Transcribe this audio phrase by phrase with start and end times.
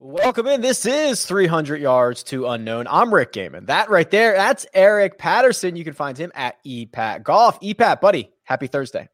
[0.00, 0.60] Welcome in.
[0.60, 2.86] This is 300 yards to unknown.
[2.88, 3.66] I'm Rick Gehman.
[3.66, 5.76] That right there, that's Eric Patterson.
[5.76, 7.60] You can find him at ePat Golf.
[7.60, 9.08] ePat, buddy, happy Thursday.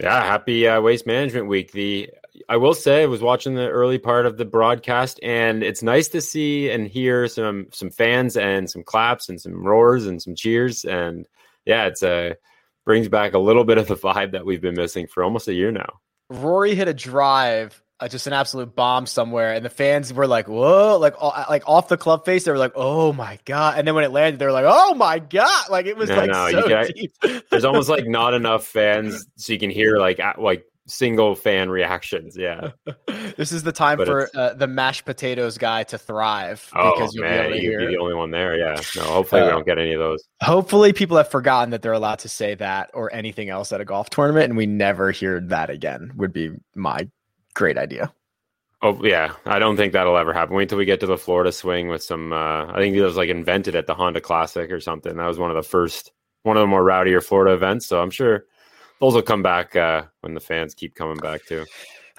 [0.00, 1.72] Yeah, happy uh, Waste Management Week.
[1.72, 2.10] The
[2.48, 6.08] I will say I was watching the early part of the broadcast, and it's nice
[6.08, 10.34] to see and hear some some fans and some claps and some roars and some
[10.34, 10.84] cheers.
[10.84, 11.26] And
[11.66, 12.36] yeah, it's a
[12.84, 15.54] brings back a little bit of the vibe that we've been missing for almost a
[15.54, 16.00] year now.
[16.28, 20.48] Rory hit a drive uh, just an absolute bomb somewhere, and the fans were like,
[20.48, 23.86] "Whoa!" Like, uh, like off the club face, they were like, "Oh my god!" And
[23.86, 26.30] then when it landed, they were like, "Oh my god!" Like it was no, like
[26.30, 27.12] no, so deep.
[27.50, 32.36] there's almost like not enough fans, so you can hear like like single fan reactions.
[32.36, 32.70] Yeah,
[33.36, 37.14] this is the time but for uh, the mashed potatoes guy to thrive oh, because
[37.14, 38.56] you'll man, be, you'd be the only one there.
[38.56, 40.22] Yeah, no, hopefully uh, we don't get any of those.
[40.42, 43.84] Hopefully, people have forgotten that they're allowed to say that or anything else at a
[43.84, 46.12] golf tournament, and we never hear that again.
[46.16, 47.08] Would be my
[47.54, 48.12] great idea.
[48.82, 50.56] Oh yeah, I don't think that'll ever happen.
[50.56, 52.32] Wait until we get to the Florida swing with some.
[52.32, 55.16] Uh, I think it was like invented at the Honda Classic or something.
[55.16, 56.12] That was one of the first,
[56.44, 57.86] one of the more rowdier Florida events.
[57.86, 58.46] So I'm sure
[59.00, 61.64] those will come back uh, when the fans keep coming back too.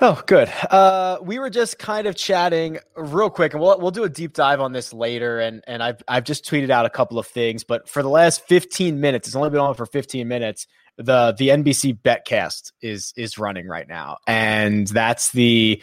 [0.03, 0.51] Oh, good.
[0.71, 4.33] Uh, we were just kind of chatting real quick, and we'll we'll do a deep
[4.33, 5.39] dive on this later.
[5.39, 8.43] And and I've I've just tweeted out a couple of things, but for the last
[8.47, 10.65] 15 minutes, it's only been on for 15 minutes
[10.97, 15.81] the the NBC Betcast is is running right now, and that's the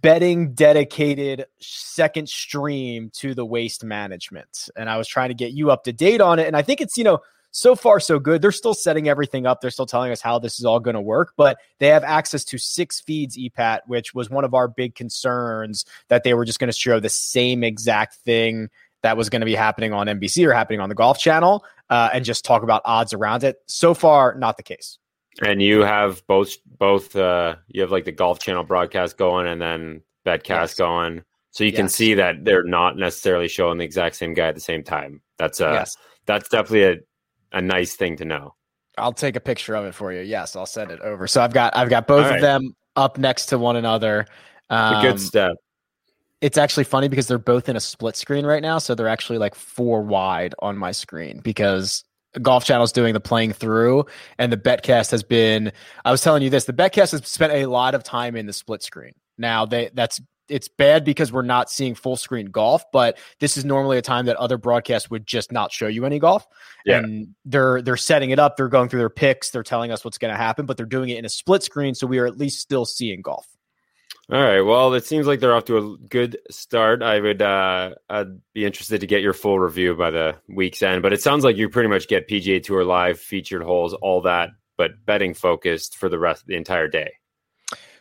[0.00, 4.68] betting dedicated second stream to the waste management.
[4.76, 6.80] And I was trying to get you up to date on it, and I think
[6.80, 7.20] it's you know
[7.50, 8.42] so far so good.
[8.42, 9.60] They're still setting everything up.
[9.60, 12.44] They're still telling us how this is all going to work, but they have access
[12.46, 16.58] to six feeds EPAT, which was one of our big concerns that they were just
[16.58, 18.68] going to show the same exact thing
[19.02, 22.10] that was going to be happening on NBC or happening on the Golf Channel uh,
[22.12, 23.58] and just talk about odds around it.
[23.66, 24.98] So far, not the case.
[25.40, 29.62] And you have both both uh, you have like the Golf Channel broadcast going and
[29.62, 30.74] then Betcast yes.
[30.74, 31.22] going,
[31.52, 31.76] so you yes.
[31.76, 35.22] can see that they're not necessarily showing the exact same guy at the same time.
[35.38, 35.96] That's uh yes.
[36.26, 36.96] that's definitely a
[37.52, 38.54] a nice thing to know.
[38.96, 40.20] I'll take a picture of it for you.
[40.20, 41.26] Yes, I'll send it over.
[41.26, 42.36] So I've got I've got both right.
[42.36, 44.26] of them up next to one another.
[44.70, 45.56] Um, good step
[46.40, 48.78] it's actually funny because they're both in a split screen right now.
[48.78, 52.04] So they're actually like four wide on my screen because
[52.40, 54.04] Golf Channel is doing the playing through,
[54.38, 55.72] and the Betcast has been.
[56.04, 58.52] I was telling you this: the Betcast has spent a lot of time in the
[58.52, 59.12] split screen.
[59.36, 63.64] Now they that's it's bad because we're not seeing full screen golf, but this is
[63.64, 66.46] normally a time that other broadcasts would just not show you any golf.
[66.84, 66.98] Yeah.
[66.98, 70.18] And they're they're setting it up, they're going through their picks, they're telling us what's
[70.18, 72.38] going to happen, but they're doing it in a split screen, so we are at
[72.38, 73.46] least still seeing golf.
[74.30, 74.60] All right.
[74.60, 77.02] Well, it seems like they're off to a good start.
[77.02, 81.00] I would uh, I'd be interested to get your full review by the week's end.
[81.00, 84.50] But it sounds like you pretty much get PGA Tour live, featured holes, all that,
[84.76, 87.12] but betting focused for the rest of the entire day.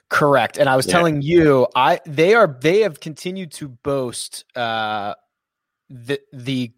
[0.10, 0.58] Correct.
[0.58, 0.94] And I was yeah.
[0.94, 5.16] telling you, I they are they have continued to boast uh,
[5.90, 6.72] the the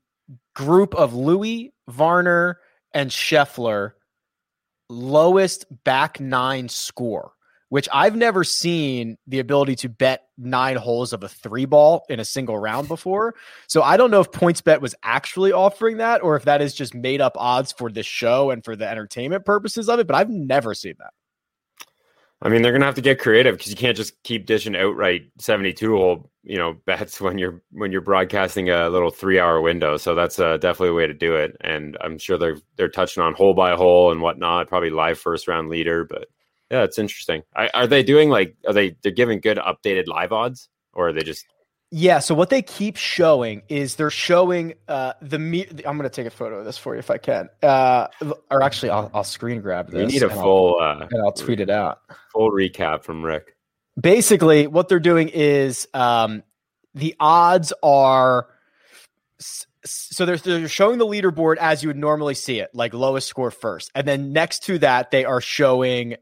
[0.55, 2.59] group of Louis Varner
[2.93, 3.91] and Scheffler
[4.89, 7.33] lowest back nine score
[7.69, 12.19] which I've never seen the ability to bet nine holes of a three ball in
[12.19, 13.35] a single round before.
[13.67, 16.93] So I don't know if PointsBet was actually offering that or if that is just
[16.93, 20.29] made up odds for the show and for the entertainment purposes of it, but I've
[20.29, 21.13] never seen that.
[22.41, 25.23] I mean, they're gonna have to get creative because you can't just keep dishing outright
[25.39, 29.97] seventy-two hole, you know, bets when you're when you're broadcasting a little three-hour window.
[29.97, 31.57] So that's uh, definitely a way to do it.
[31.61, 34.67] And I'm sure they're they're touching on hole by hole and whatnot.
[34.67, 36.27] Probably live first round leader, but
[36.71, 37.41] yeah, it's interesting.
[37.55, 41.13] I, are they doing like are they they're giving good updated live odds or are
[41.13, 41.45] they just
[41.91, 46.09] yeah, so what they keep showing is they're showing uh, the me- I'm going to
[46.09, 47.49] take a photo of this for you if I can.
[47.63, 48.07] Uh,
[48.51, 50.13] or actually, I'll, I'll screen grab this.
[50.13, 52.01] You need a full I'll, uh, and I'll tweet it out.
[52.33, 53.55] Full recap from Rick.
[53.99, 56.43] Basically, what they're doing is um,
[56.93, 58.47] the odds are
[59.83, 63.49] so they're, they're showing the leaderboard as you would normally see it, like lowest score
[63.49, 66.17] first, and then next to that they are showing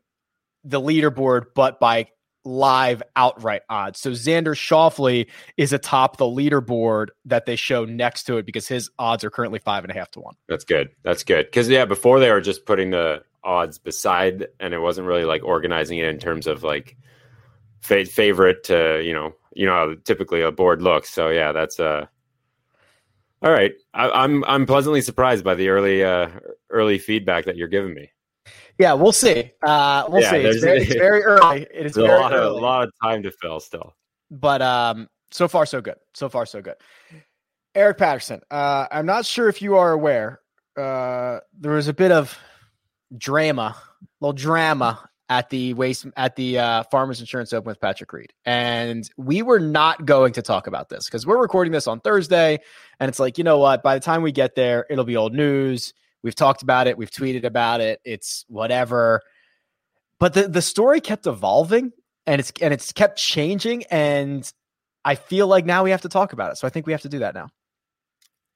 [0.63, 2.07] the leaderboard, but by
[2.47, 3.99] live outright odds.
[3.99, 5.27] So Xander Schauffele
[5.57, 9.59] is atop the leaderboard that they show next to it because his odds are currently
[9.59, 10.35] five and a half to one.
[10.47, 10.89] That's good.
[11.03, 11.45] That's good.
[11.45, 15.43] Because yeah, before they were just putting the odds beside, and it wasn't really like
[15.43, 16.95] organizing it in terms of like
[17.81, 21.09] fa- favorite to you know you know how typically a board looks.
[21.09, 22.05] So yeah, that's uh.
[23.43, 26.29] All right, I, I'm I'm pleasantly surprised by the early uh,
[26.71, 28.09] early feedback that you're giving me.
[28.77, 29.51] Yeah, we'll see.
[29.63, 30.37] Uh, we'll yeah, see.
[30.37, 31.67] It's very, it's very, early.
[31.73, 32.47] It is very a lot, early.
[32.47, 33.95] Of, a lot of time to fill still.
[34.29, 35.95] But um, so far, so good.
[36.13, 36.75] So far, so good.
[37.75, 38.41] Eric Patterson.
[38.49, 40.41] Uh, I'm not sure if you are aware.
[40.75, 42.37] Uh, there was a bit of
[43.17, 43.75] drama,
[44.19, 49.09] little drama at the waste at the uh, Farmers Insurance Open with Patrick Reed, and
[49.17, 52.59] we were not going to talk about this because we're recording this on Thursday,
[52.99, 53.83] and it's like you know what?
[53.83, 55.93] By the time we get there, it'll be old news.
[56.27, 56.97] We've talked about it.
[56.97, 58.01] We've tweeted about it.
[58.03, 59.21] It's whatever.
[60.19, 61.93] But the the story kept evolving,
[62.25, 64.51] and it's and it's kept changing, and
[65.05, 66.57] I feel like now we have to talk about it.
[66.57, 67.47] So I think we have to do that now.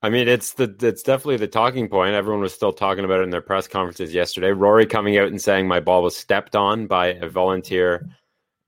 [0.01, 2.13] I mean, it's the it's definitely the talking point.
[2.13, 4.51] Everyone was still talking about it in their press conferences yesterday.
[4.51, 8.05] Rory coming out and saying my ball was stepped on by a volunteer,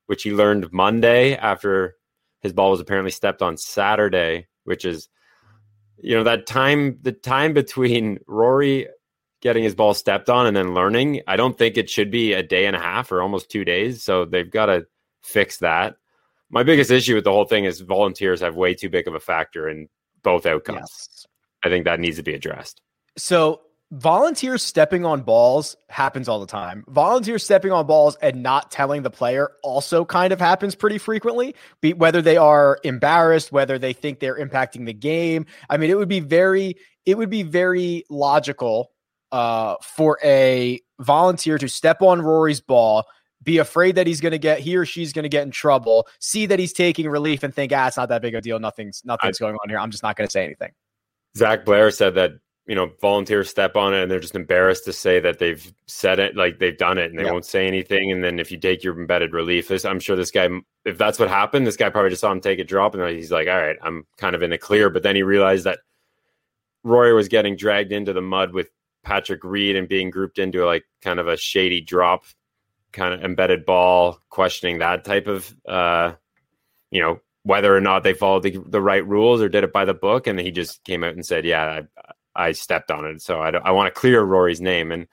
[0.06, 1.98] which he learned Monday after
[2.40, 5.10] his ball was apparently stepped on Saturday, which is
[5.98, 8.88] you know that time the time between Rory
[9.42, 12.42] getting his ball stepped on and then learning, I don't think it should be a
[12.42, 14.86] day and a half or almost 2 days, so they've got to
[15.22, 15.98] fix that.
[16.50, 19.20] My biggest issue with the whole thing is volunteers have way too big of a
[19.20, 19.90] factor in
[20.22, 20.80] both outcomes.
[20.80, 21.28] Yes.
[21.64, 22.82] I think that needs to be addressed.
[23.18, 23.62] So
[23.94, 26.84] volunteers stepping on balls happens all the time.
[26.88, 31.56] Volunteers stepping on balls and not telling the player also kind of happens pretty frequently,
[31.80, 35.46] be, whether they are embarrassed, whether they think they're impacting the game.
[35.70, 36.76] I mean, it would be very,
[37.06, 38.92] it would be very logical
[39.32, 43.06] uh, for a volunteer to step on Rory's ball,
[43.44, 46.08] be afraid that he's going to get he or she's going to get in trouble,
[46.20, 48.58] see that he's taking relief, and think, ah, it's not that big a deal.
[48.60, 49.78] Nothing's nothing's I, going on here.
[49.78, 50.72] I'm just not going to say anything.
[51.36, 52.32] Zach Blair said that
[52.66, 56.20] you know volunteers step on it and they're just embarrassed to say that they've said
[56.20, 57.34] it, like they've done it, and they yep.
[57.34, 58.12] won't say anything.
[58.12, 60.50] And then if you take your embedded relief, this, I'm sure this guy,
[60.86, 63.32] if that's what happened, this guy probably just saw him take a drop, and he's
[63.32, 64.90] like, all right, I'm kind of in the clear.
[64.90, 65.80] But then he realized that
[66.84, 68.70] Rory was getting dragged into the mud with
[69.04, 72.24] Patrick Reed and being grouped into like kind of a shady drop
[72.94, 76.14] kind of embedded ball, questioning that type of, uh,
[76.92, 79.84] you know, whether or not they followed the, the right rules or did it by
[79.84, 80.28] the book.
[80.28, 83.22] And he just came out and said, yeah, I, I stepped on it.
[83.22, 84.92] So I, I want to clear Rory's name.
[84.92, 85.08] And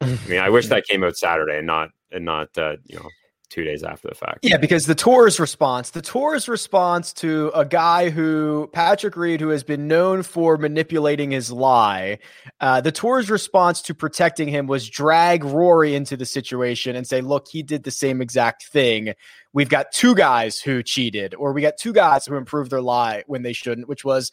[0.00, 3.08] I mean, I wish that came out Saturday and not, and not, uh, you know,
[3.54, 4.40] two days after the fact.
[4.42, 9.50] Yeah, because the tour's response, the tour's response to a guy who Patrick Reed, who
[9.50, 12.18] has been known for manipulating his lie,
[12.60, 17.20] uh, the tour's response to protecting him was drag Rory into the situation and say,
[17.20, 19.14] "Look, he did the same exact thing.
[19.52, 23.22] We've got two guys who cheated, or we got two guys who improved their lie
[23.28, 24.32] when they shouldn't," which was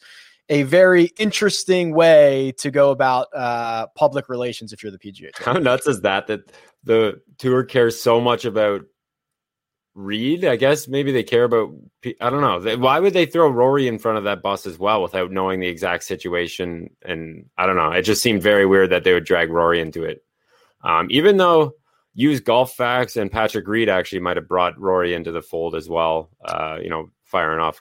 [0.52, 5.32] a very interesting way to go about uh, public relations if you're the PGA.
[5.32, 5.44] Tour.
[5.44, 6.26] How nuts is that?
[6.26, 6.52] That
[6.84, 8.82] the tour cares so much about
[9.94, 10.44] Reed.
[10.44, 11.70] I guess maybe they care about.
[12.20, 12.76] I don't know.
[12.76, 15.68] Why would they throw Rory in front of that bus as well without knowing the
[15.68, 16.90] exact situation?
[17.02, 17.90] And I don't know.
[17.90, 20.22] It just seemed very weird that they would drag Rory into it.
[20.84, 21.72] Um, even though
[22.12, 25.88] use golf facts and Patrick Reed actually might have brought Rory into the fold as
[25.88, 26.28] well.
[26.44, 27.80] Uh, you know, firing off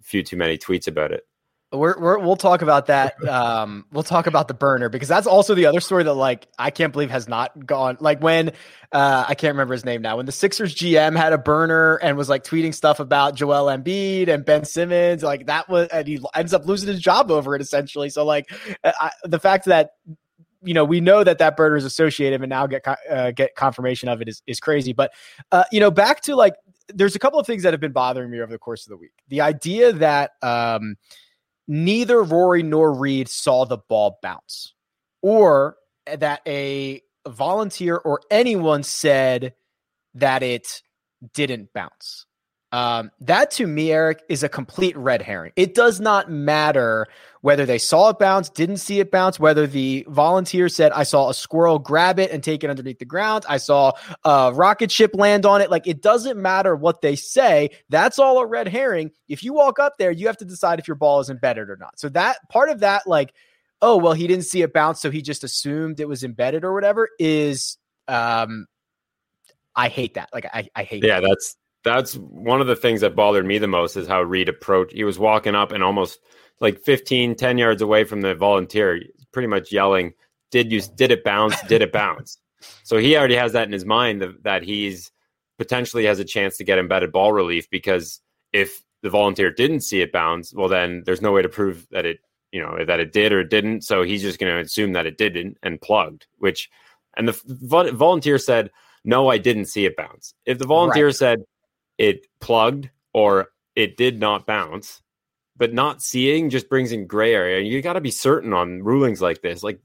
[0.00, 1.24] a few too many tweets about it.
[1.72, 3.16] We're, we will talk about that.
[3.26, 6.70] Um, we'll talk about the burner because that's also the other story that like I
[6.70, 7.96] can't believe has not gone.
[7.98, 8.52] Like when
[8.92, 10.16] uh, I can't remember his name now.
[10.16, 14.28] When the Sixers GM had a burner and was like tweeting stuff about Joel Embiid
[14.28, 17.60] and Ben Simmons, like that was, and he ends up losing his job over it
[17.60, 18.10] essentially.
[18.10, 18.46] So like
[18.84, 19.90] uh, I, the fact that
[20.62, 24.08] you know we know that that burner is associated and now get uh, get confirmation
[24.08, 24.92] of it is is crazy.
[24.92, 25.12] But
[25.50, 26.54] uh, you know back to like
[26.94, 28.96] there's a couple of things that have been bothering me over the course of the
[28.96, 29.12] week.
[29.28, 30.96] The idea that um,
[31.68, 34.74] neither Rory nor Reed saw the ball bounce,
[35.22, 35.76] or
[36.06, 39.54] that a volunteer or anyone said
[40.14, 40.82] that it
[41.34, 42.26] didn't bounce.
[42.72, 45.52] Um, that to me, Eric, is a complete red herring.
[45.56, 47.06] It does not matter
[47.40, 51.28] whether they saw it bounce, didn't see it bounce, whether the volunteer said, I saw
[51.28, 53.46] a squirrel grab it and take it underneath the ground.
[53.48, 53.92] I saw
[54.24, 55.70] a rocket ship land on it.
[55.70, 57.70] Like it doesn't matter what they say.
[57.88, 59.12] That's all a red herring.
[59.28, 61.76] If you walk up there, you have to decide if your ball is embedded or
[61.76, 62.00] not.
[62.00, 63.32] So that part of that, like,
[63.80, 66.74] oh, well, he didn't see it bounce, so he just assumed it was embedded or
[66.74, 68.66] whatever, is um
[69.76, 70.30] I hate that.
[70.32, 71.28] Like I, I hate Yeah, that.
[71.28, 71.56] that's
[71.86, 74.92] that's one of the things that bothered me the most is how Reed approached.
[74.92, 76.18] He was walking up and almost
[76.60, 79.00] like 15, 10 yards away from the volunteer,
[79.32, 80.12] pretty much yelling,
[80.50, 81.60] Did you did it bounce?
[81.68, 82.38] Did it bounce?
[82.82, 85.12] So he already has that in his mind that, that he's
[85.58, 88.20] potentially has a chance to get embedded ball relief because
[88.52, 92.04] if the volunteer didn't see it bounce, well then there's no way to prove that
[92.04, 92.18] it,
[92.50, 93.82] you know, that it did or it didn't.
[93.82, 96.68] So he's just going to assume that it didn't and plugged, which
[97.16, 98.70] and the volunteer said,
[99.04, 101.14] "No, I didn't see it bounce." If the volunteer right.
[101.14, 101.42] said,
[101.98, 105.02] it plugged or it did not bounce.
[105.58, 107.60] But not seeing just brings in gray area.
[107.60, 109.62] You got to be certain on rulings like this.
[109.62, 109.80] Like,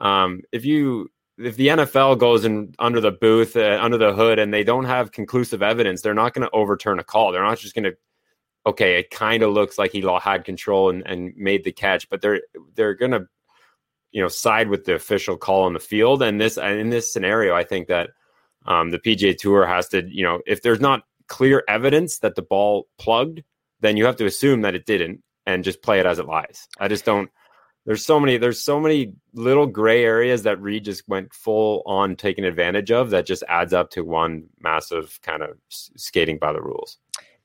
[0.00, 4.38] um, if you if the NFL goes in under the booth, uh, under the hood,
[4.38, 7.32] and they don't have conclusive evidence, they're not going to overturn a call.
[7.32, 7.96] They're not just going to,
[8.66, 12.20] okay, it kind of looks like he had control and, and made the catch, but
[12.20, 12.42] they're
[12.74, 13.26] they're going to
[14.12, 16.22] you know side with the official call on the field.
[16.22, 18.10] And this and in this scenario, I think that
[18.66, 22.42] um, the PGA Tour has to you know if there's not clear evidence that the
[22.42, 23.42] ball plugged,
[23.80, 26.68] then you have to assume that it didn't and just play it as it lies.
[26.78, 27.30] I just don't.
[27.86, 28.36] There's so many.
[28.36, 33.08] There's so many little gray areas that Reed just went full on taking advantage of.
[33.08, 36.98] That just adds up to one massive kind of skating by the rules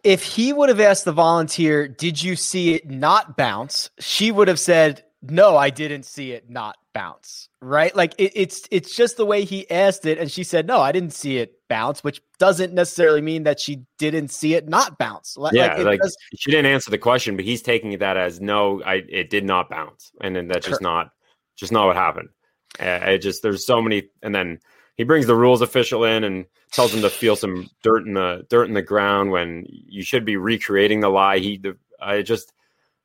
[0.04, 4.48] if he would have asked the volunteer, "Did you see it not bounce?" She would
[4.48, 7.96] have said, "No, I didn't see it not bounce." Right?
[7.96, 10.92] Like it, it's it's just the way he asked it, and she said, "No, I
[10.92, 15.38] didn't see it bounce," which doesn't necessarily mean that she didn't see it not bounce.
[15.38, 18.82] Like, yeah, like, does, she didn't answer the question, but he's taking that as no,
[18.84, 21.12] I it did not bounce, and then that's just not
[21.56, 22.30] just not what happened.
[22.80, 24.60] Uh, it just there's so many, and then
[24.96, 28.46] he brings the rules official in and tells him to feel some dirt in the
[28.50, 31.40] dirt in the ground when you should be recreating the lie.
[31.40, 32.54] He, the, I just,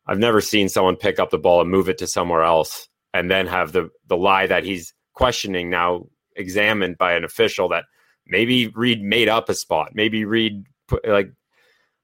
[0.07, 3.30] I've never seen someone pick up the ball and move it to somewhere else and
[3.30, 7.85] then have the the lie that he's questioning now examined by an official that
[8.26, 9.90] maybe Reed made up a spot.
[9.95, 11.33] Maybe Reed put like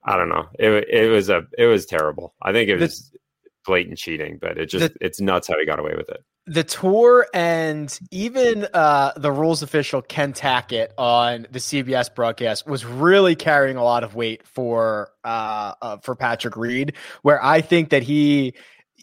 [0.04, 0.46] I don't know.
[0.58, 2.34] It it was a it was terrible.
[2.42, 3.10] I think it was
[3.64, 6.62] blatant cheating, but it just the, it's nuts how he got away with it the
[6.62, 13.34] tour and even uh, the rules official Ken Tackett on the CBS broadcast was really
[13.34, 18.04] carrying a lot of weight for uh, uh, for Patrick Reed, where I think that
[18.04, 18.54] he,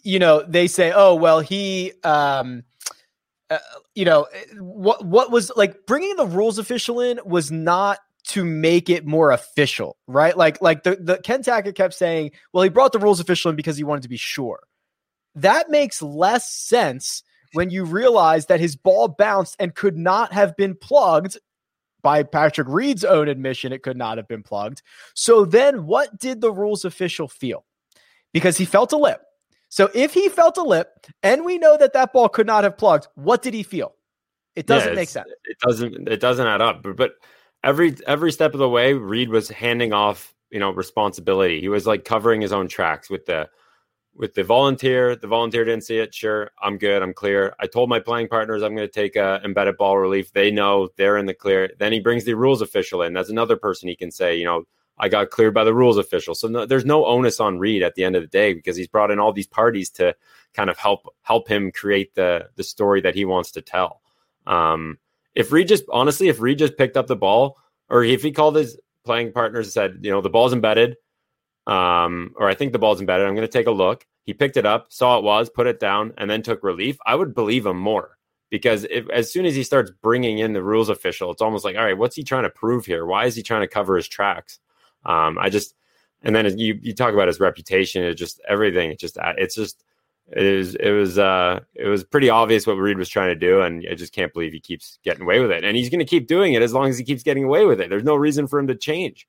[0.02, 1.92] you know, they say, oh well, he.
[2.02, 2.64] Um,
[3.50, 3.58] uh,
[3.94, 4.26] you know
[4.58, 5.04] what?
[5.04, 7.98] What was like bringing the rules official in was not
[8.28, 10.34] to make it more official, right?
[10.34, 13.56] Like, like the the Ken Tackett kept saying, well, he brought the rules official in
[13.56, 14.60] because he wanted to be sure.
[15.34, 17.22] That makes less sense
[17.54, 21.38] when you realize that his ball bounced and could not have been plugged
[22.02, 24.82] by Patrick Reed's own admission, it could not have been plugged.
[25.14, 27.64] So then what did the rules official feel?
[28.32, 29.22] Because he felt a lip.
[29.70, 30.88] So if he felt a lip
[31.22, 33.94] and we know that that ball could not have plugged, what did he feel?
[34.54, 35.28] It doesn't yeah, make sense.
[35.44, 36.82] It doesn't it doesn't add up.
[36.82, 37.14] But, but
[37.64, 41.60] every every step of the way Reed was handing off, you know, responsibility.
[41.60, 43.48] He was like covering his own tracks with the
[44.16, 45.16] with the volunteer.
[45.16, 46.14] The volunteer didn't see it.
[46.14, 47.02] Sure, I'm good.
[47.02, 47.54] I'm clear.
[47.58, 50.32] I told my playing partners I'm going to take a embedded ball relief.
[50.32, 51.70] They know they're in the clear.
[51.78, 53.12] Then he brings the rules official in.
[53.12, 54.64] That's another person he can say, you know,
[54.98, 56.34] I got cleared by the rules official.
[56.34, 58.86] So no, there's no onus on Reed at the end of the day because he's
[58.86, 60.14] brought in all these parties to
[60.52, 64.00] kind of help help him create the the story that he wants to tell.
[64.46, 64.98] Um,
[65.34, 68.54] if Reed just honestly, if Reed just picked up the ball, or if he called
[68.54, 70.96] his playing partners and said, you know, the ball's embedded,
[71.66, 73.26] um, or I think the ball's embedded.
[73.26, 74.06] I'm going to take a look.
[74.24, 76.96] He picked it up, saw it was, put it down, and then took relief.
[77.04, 78.16] I would believe him more
[78.50, 81.76] because if, as soon as he starts bringing in the rules official, it's almost like,
[81.76, 83.04] all right, what's he trying to prove here?
[83.04, 84.60] Why is he trying to cover his tracks?
[85.04, 85.74] Um, I just,
[86.22, 88.90] and then you you talk about his reputation, it just everything.
[88.90, 89.84] It just it's just
[90.32, 93.60] it is it was uh it was pretty obvious what Reed was trying to do,
[93.60, 96.06] and I just can't believe he keeps getting away with it, and he's going to
[96.06, 97.90] keep doing it as long as he keeps getting away with it.
[97.90, 99.28] There's no reason for him to change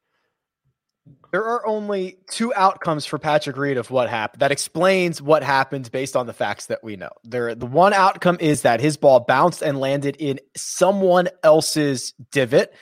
[1.36, 5.92] there are only two outcomes for Patrick Reed of what happened that explains what happened
[5.92, 7.10] based on the facts that we know.
[7.26, 12.74] There, the one outcome is that his ball bounced and landed in someone else's divot,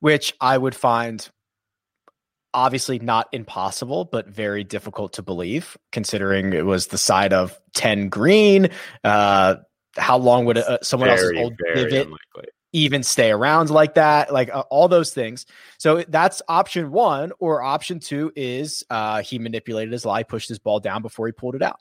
[0.00, 1.26] which I would find
[2.52, 8.10] obviously not impossible, but very difficult to believe, considering it was the side of 10
[8.10, 8.68] green.
[9.02, 9.54] Uh,
[9.96, 14.32] how long would uh, someone very, else's old divot unlikely even stay around like that,
[14.32, 15.46] like uh, all those things.
[15.78, 20.58] So that's option one, or option two is uh, he manipulated his lie, pushed his
[20.58, 21.80] ball down before he pulled it out.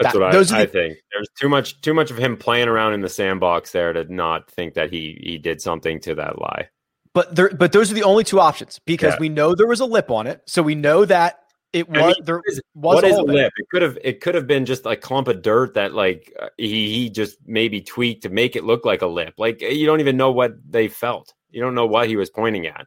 [0.00, 0.98] That's that, what I, the, I, think.
[1.12, 4.48] There's too much, too much of him playing around in the sandbox there to not
[4.50, 6.68] think that he he did something to that lie.
[7.14, 9.20] But there, but those are the only two options because yeah.
[9.20, 11.40] we know there was a lip on it, so we know that
[11.72, 13.52] it was I mean, there was what is a lip?
[13.56, 16.48] It could have it could have been just a clump of dirt that like uh,
[16.56, 19.34] he he just maybe tweaked to make it look like a lip.
[19.36, 21.34] Like you don't even know what they felt.
[21.50, 22.86] You don't know what he was pointing at.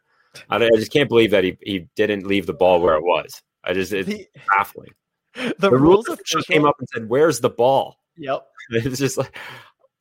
[0.50, 3.30] I, I just can't believe that he he didn't leave the ball where it was.
[3.64, 4.92] I just it's the, baffling.
[5.34, 8.46] The, the rules official came up and said, "Where's the ball?" Yep.
[8.72, 9.38] It's just like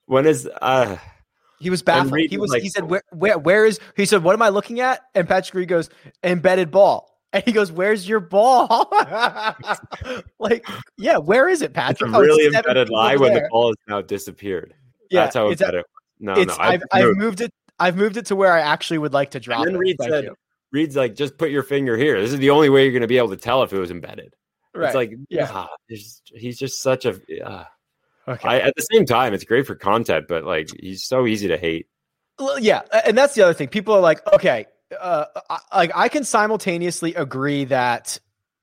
[0.07, 0.97] when is uh
[1.61, 2.19] he was baffled.
[2.19, 2.51] He was.
[2.51, 5.29] Like, he said, "Where, where, where is?" He said, "What am I looking at?" And
[5.29, 5.91] Patrick Reed goes,
[6.25, 8.89] "Embedded ball." And he goes, "Where's your ball?"
[10.39, 10.67] like,
[10.99, 12.09] yeah, where is it, Patrick?
[12.09, 14.75] It's a oh, really it's embedded lie when the ball has now disappeared.
[15.11, 15.85] Yeah, that's how it's embedded.
[16.19, 17.53] No, it's, no, I've, I've, moved it.
[17.79, 19.61] I've moved it to where I actually would like to drop.
[19.61, 19.69] It.
[19.69, 20.35] And then Reed said, you.
[20.73, 22.21] "Reed's like, just put your finger here.
[22.21, 23.91] This is the only way you're going to be able to tell if it was
[23.91, 24.35] embedded."
[24.75, 24.87] Right.
[24.87, 27.21] It's like, yeah, ah, he's, he's just such a.
[27.45, 27.65] Uh,
[28.29, 28.49] okay.
[28.49, 31.57] I, at the same time, it's great for content, but like, he's so easy to
[31.57, 31.87] hate.
[32.39, 33.69] Well, yeah, and that's the other thing.
[33.69, 34.67] People are like, okay,
[34.99, 35.27] uh,
[35.75, 38.19] like I can simultaneously agree that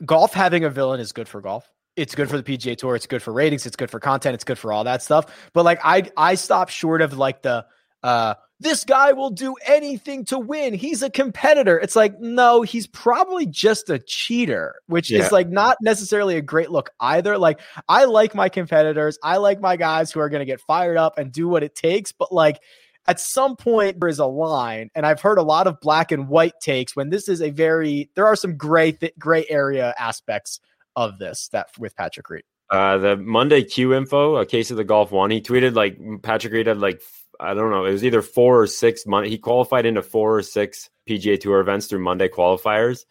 [0.06, 1.70] golf having a villain is good for golf.
[1.98, 2.96] it's good for the PGA Tour.
[2.96, 3.66] It's good for ratings.
[3.66, 4.36] It's good for content.
[4.36, 5.26] It's good for all that stuff.
[5.54, 7.66] But like, I I stop short of like the
[8.04, 10.74] uh this guy will do anything to win.
[10.74, 11.78] He's a competitor.
[11.80, 15.24] It's like, no, he's probably just a cheater, which yeah.
[15.24, 17.38] is like not necessarily a great look either.
[17.38, 19.20] Like, I like my competitors.
[19.22, 21.76] I like my guys who are going to get fired up and do what it
[21.76, 22.12] takes.
[22.12, 22.60] But like,
[23.08, 26.28] at some point, there is a line, and I've heard a lot of black and
[26.28, 30.60] white takes when this is a very, there are some gray, th- gray area aspects
[30.96, 32.44] of this that with Patrick Reed.
[32.70, 36.52] Uh, the Monday Q info, a case of the golf one, he tweeted like Patrick
[36.52, 37.02] Reed had like
[37.40, 39.30] I don't know, it was either four or six months.
[39.30, 43.06] He qualified into four or six PGA Tour events through Monday qualifiers,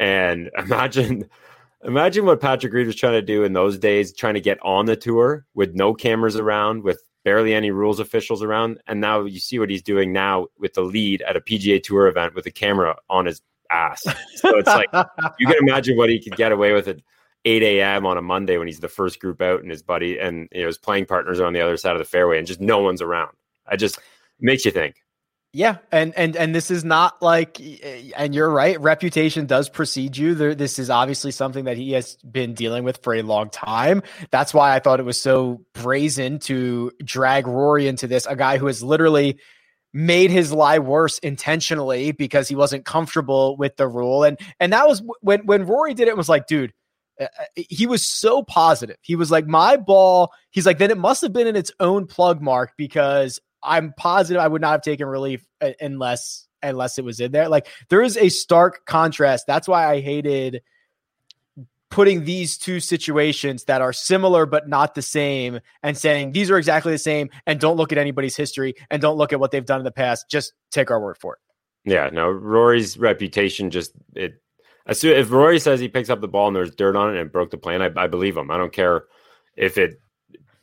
[0.00, 1.28] and imagine,
[1.84, 4.86] imagine what Patrick Reed was trying to do in those days, trying to get on
[4.86, 9.38] the tour with no cameras around, with barely any rules officials around, and now you
[9.38, 12.50] see what he's doing now with the lead at a PGA Tour event with a
[12.50, 14.00] camera on his ass.
[14.36, 14.88] So it's like
[15.38, 17.00] you can imagine what he could get away with at
[17.44, 18.06] 8 a.m.
[18.06, 20.68] on a Monday when he's the first group out and his buddy and you know,
[20.68, 23.02] his playing partners are on the other side of the fairway and just no one's
[23.02, 23.36] around.
[23.66, 23.98] I just
[24.40, 25.02] makes you think.
[25.52, 27.58] Yeah, and and and this is not like,
[28.16, 28.78] and you're right.
[28.78, 30.34] Reputation does precede you.
[30.34, 34.02] There, this is obviously something that he has been dealing with for a long time.
[34.30, 38.26] That's why I thought it was so brazen to drag Rory into this.
[38.26, 39.38] A guy who has literally
[39.94, 44.24] made his lie worse intentionally because he wasn't comfortable with the rule.
[44.24, 46.16] And and that was when when Rory did it.
[46.16, 46.74] Was like, dude,
[47.18, 48.98] uh, uh, he was so positive.
[49.00, 50.30] He was like, my ball.
[50.50, 54.40] He's like, then it must have been in its own plug mark because I'm positive
[54.40, 55.46] I would not have taken relief
[55.80, 57.48] unless unless it was in there.
[57.48, 59.46] Like there is a stark contrast.
[59.46, 60.62] That's why I hated
[61.90, 66.58] putting these two situations that are similar but not the same and saying these are
[66.58, 69.64] exactly the same and don't look at anybody's history and don't look at what they've
[69.64, 70.28] done in the past.
[70.28, 71.90] Just take our word for it.
[71.90, 74.42] Yeah, no, Rory's reputation just it
[74.88, 77.32] if Rory says he picks up the ball and there's dirt on it and it
[77.32, 78.50] broke the plane, I, I believe him.
[78.50, 79.04] I don't care
[79.54, 80.00] if it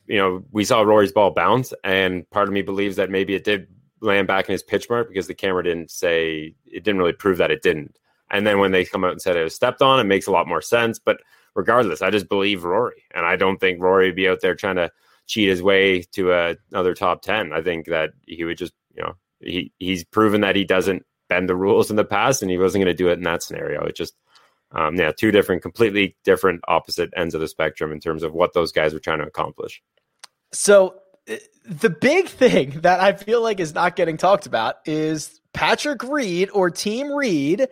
[0.08, 3.44] you know, we saw Rory's ball bounce, and part of me believes that maybe it
[3.44, 3.68] did
[4.02, 7.38] land back in his pitch mark because the camera didn't say it didn't really prove
[7.38, 7.98] that it didn't.
[8.30, 10.32] And then when they come out and said it was stepped on, it makes a
[10.32, 11.00] lot more sense.
[11.00, 11.18] But
[11.56, 14.76] regardless, I just believe Rory, and I don't think Rory would be out there trying
[14.76, 14.92] to
[15.28, 17.54] cheat his way to a, another top ten.
[17.54, 21.50] I think that he would just, you know, he he's proven that he doesn't bend
[21.50, 23.84] the rules in the past, and he wasn't going to do it in that scenario.
[23.84, 24.16] It just
[24.72, 28.54] um, yeah, two different, completely different opposite ends of the spectrum in terms of what
[28.54, 29.82] those guys were trying to accomplish.
[30.56, 30.96] So
[31.30, 31.36] uh,
[31.68, 36.50] the big thing that I feel like is not getting talked about is Patrick Reed
[36.54, 37.68] or Team Reed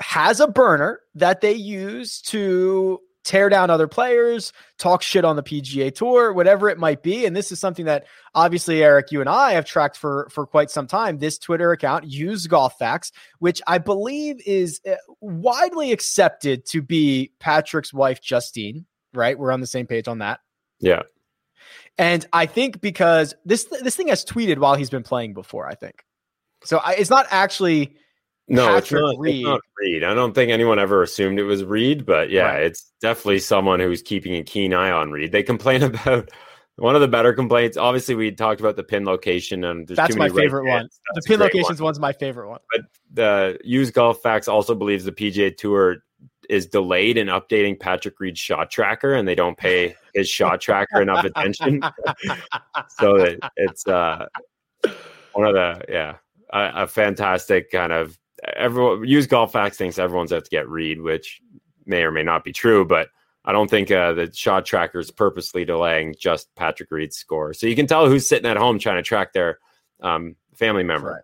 [0.00, 5.42] has a burner that they use to tear down other players, talk shit on the
[5.42, 7.26] PGA Tour, whatever it might be.
[7.26, 10.70] And this is something that obviously Eric, you and I have tracked for for quite
[10.70, 11.18] some time.
[11.18, 13.10] This Twitter account, use Golf Facts,
[13.40, 18.86] which I believe is uh, widely accepted to be Patrick's wife, Justine.
[19.12, 20.40] Right, we're on the same page on that.
[20.78, 21.02] Yeah.
[21.98, 25.74] And I think because this this thing has tweeted while he's been playing before, I
[25.74, 26.04] think.
[26.64, 27.96] So I, it's not actually
[28.48, 29.36] no, it's not, Reed.
[29.36, 30.04] it's not Reed.
[30.04, 32.62] I don't think anyone ever assumed it was Reed, but yeah, right.
[32.62, 35.32] it's definitely someone who's keeping a keen eye on Reed.
[35.32, 36.30] They complain about
[36.76, 37.76] one of the better complaints.
[37.76, 40.88] Obviously, we talked about the pin location, and that's my favorite one.
[41.14, 41.86] the pin locations one.
[41.86, 42.60] one's my favorite one.
[42.72, 46.04] But the Use Golf Facts also believes the PGA Tour
[46.48, 51.00] is delayed in updating Patrick Reed's shot tracker, and they don't pay his shot tracker
[51.00, 51.82] enough attention.
[52.98, 54.26] so it, it's uh,
[55.32, 56.16] one of the yeah,
[56.52, 58.18] a, a, fantastic kind of
[58.54, 61.40] everyone use golf facts thinks everyone's out to get Reed, which
[61.84, 63.08] may or may not be true, but
[63.44, 67.54] I don't think uh, the shot tracker is purposely delaying just Patrick Reed's score.
[67.54, 69.58] So you can tell who's sitting at home trying to track their
[70.00, 71.12] um, family member.
[71.12, 71.22] Right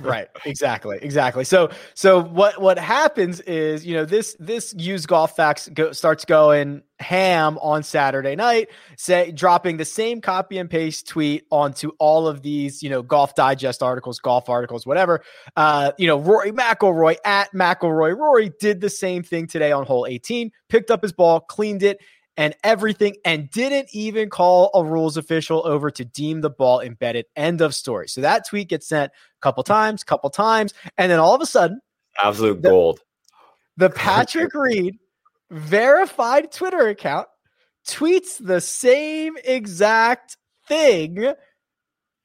[0.00, 1.44] right exactly exactly.
[1.44, 6.24] So so what what happens is you know this this used golf facts go, starts
[6.24, 12.28] going ham on saturday night say dropping the same copy and paste tweet onto all
[12.28, 15.22] of these you know golf digest articles golf articles whatever.
[15.56, 20.06] Uh you know rory mcilroy at mcilroy rory did the same thing today on hole
[20.08, 21.98] 18 picked up his ball cleaned it
[22.36, 27.26] and everything and didn't even call a rules official over to deem the ball embedded.
[27.36, 28.08] End of story.
[28.08, 31.46] So that tweet gets sent a couple times, couple times, and then all of a
[31.46, 31.80] sudden,
[32.22, 33.00] absolute the, gold.
[33.76, 34.96] The Patrick Reed
[35.50, 37.28] verified Twitter account
[37.86, 40.36] tweets the same exact
[40.68, 41.32] thing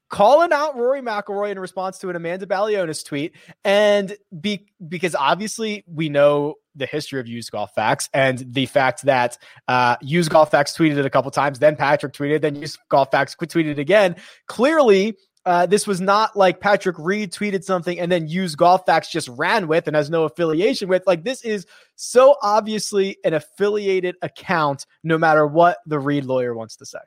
[0.10, 5.84] calling out Rory McIlroy in response to an Amanda Balionis tweet, and be, because obviously
[5.88, 9.38] we know the history of used golf facts and the fact that
[9.68, 13.12] uh, used golf facts tweeted it a couple times, then Patrick tweeted, then used golf
[13.12, 14.16] facts tweeted again.
[14.48, 15.16] Clearly,
[15.48, 19.30] Uh, this was not like Patrick Reed tweeted something and then used golf facts just
[19.30, 21.08] ran with and has no affiliation with.
[21.08, 26.76] Like this is so obviously an affiliated account, no matter what the Reed lawyer wants
[26.76, 27.00] to say.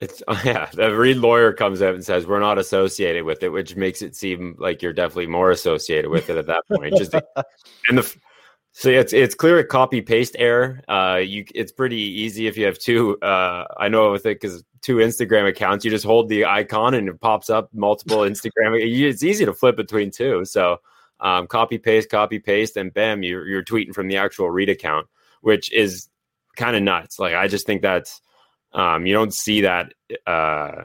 [0.00, 3.76] It's yeah, the Reed lawyer comes out and says we're not associated with it, which
[3.76, 6.96] makes it seem like you're definitely more associated with it at that point.
[6.96, 8.16] Just and the
[8.72, 10.80] so it's it's clear a copy paste error.
[10.88, 13.18] Uh, you it's pretty easy if you have two.
[13.20, 17.08] Uh, I know with it because two Instagram accounts, you just hold the icon and
[17.08, 18.78] it pops up multiple Instagram.
[18.78, 20.44] It's easy to flip between two.
[20.44, 20.78] So
[21.20, 25.08] um, copy paste, copy paste, and bam, you're you're tweeting from the actual Reed account,
[25.40, 26.08] which is
[26.56, 27.18] kind of nuts.
[27.18, 28.20] Like I just think that's
[28.72, 29.94] um, you don't see that.
[30.26, 30.84] Uh,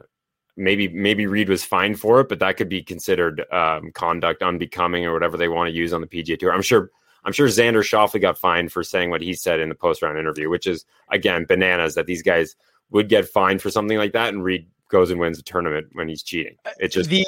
[0.55, 5.05] maybe maybe Reed was fined for it, but that could be considered um, conduct unbecoming
[5.05, 6.53] or whatever they want to use on the PGA Tour.
[6.53, 6.89] I'm sure
[7.25, 10.17] I'm sure Xander Schauffele got fined for saying what he said in the post round
[10.17, 12.55] interview, which is again bananas that these guys
[12.91, 16.07] would get fined for something like that, and Reed goes and wins the tournament when
[16.07, 16.55] he's cheating.
[16.65, 17.25] Uh, it's just the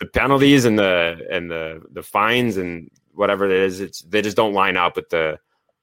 [0.00, 3.80] the penalties and the and the the fines and whatever it is.
[3.80, 5.38] It's they just don't line up with the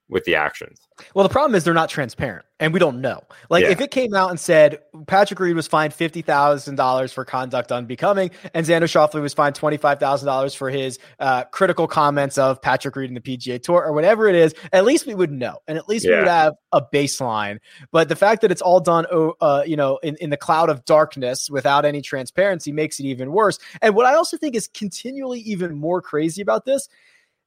[0.10, 0.80] with the actions.
[1.14, 3.24] Well, the problem is they're not transparent and we don't know.
[3.50, 3.70] Like yeah.
[3.70, 7.72] if it came out and said Patrick Reed was fined fifty thousand dollars for conduct
[7.72, 12.38] unbecoming, and Xander Schauffele was fined twenty five thousand dollars for his uh, critical comments
[12.38, 15.32] of Patrick Reed in the PGA Tour or whatever it is, at least we would
[15.32, 16.12] know, and at least yeah.
[16.12, 17.60] we would have a baseline.
[17.92, 19.06] But the fact that it's all done,
[19.40, 23.32] uh, you know, in, in the cloud of darkness without any transparency makes it even
[23.32, 23.58] worse.
[23.82, 26.90] And what I also think is continually even more crazy about this,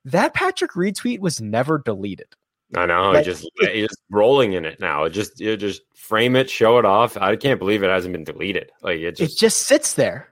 [0.04, 2.34] that Patrick Reed tweet was never deleted.
[2.74, 3.12] I know.
[3.12, 5.08] But, just just rolling in it now.
[5.08, 7.16] Just you just frame it, show it off.
[7.16, 8.70] I can't believe it hasn't been deleted.
[8.82, 10.28] Like it just it just sits there.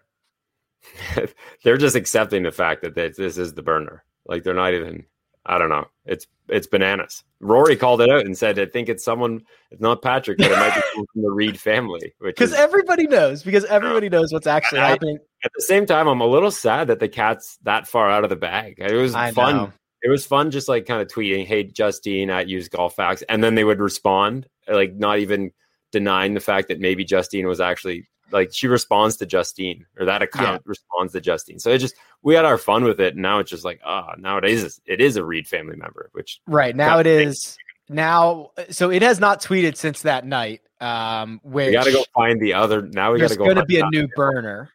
[1.65, 4.05] they're just accepting the fact that this is the burner.
[4.27, 5.05] Like they're not even.
[5.47, 5.87] I don't know.
[6.05, 7.25] It's it's bananas.
[7.41, 9.41] Rory called it out and said, "I think it's someone.
[9.71, 13.43] It's not Patrick, but it might be from the Reed family." Because everybody knows.
[13.43, 15.19] Because everybody knows what's actually I, happening.
[15.43, 18.29] At the same time, I'm a little sad that the cat's that far out of
[18.29, 18.75] the bag.
[18.79, 19.57] It was I fun.
[19.57, 19.73] Know
[20.03, 23.43] it was fun just like kind of tweeting, "Hey, Justine at Use Golf Facts," and
[23.43, 25.53] then they would respond, like not even
[25.93, 30.23] denying the fact that maybe Justine was actually like she responds to Justine or that
[30.23, 30.71] account yeah.
[30.71, 31.59] responds to Justine.
[31.59, 33.15] So it just we had our fun with it.
[33.15, 36.41] And now it's just like, ah, oh, nowadays it is a Reed family member, which
[36.47, 37.57] right now it is
[37.89, 38.51] now.
[38.71, 40.63] So it has not tweeted since that night.
[40.81, 42.83] Um, where we got to go find the other.
[42.83, 43.45] Now we got to go.
[43.45, 44.71] Going to be a new burner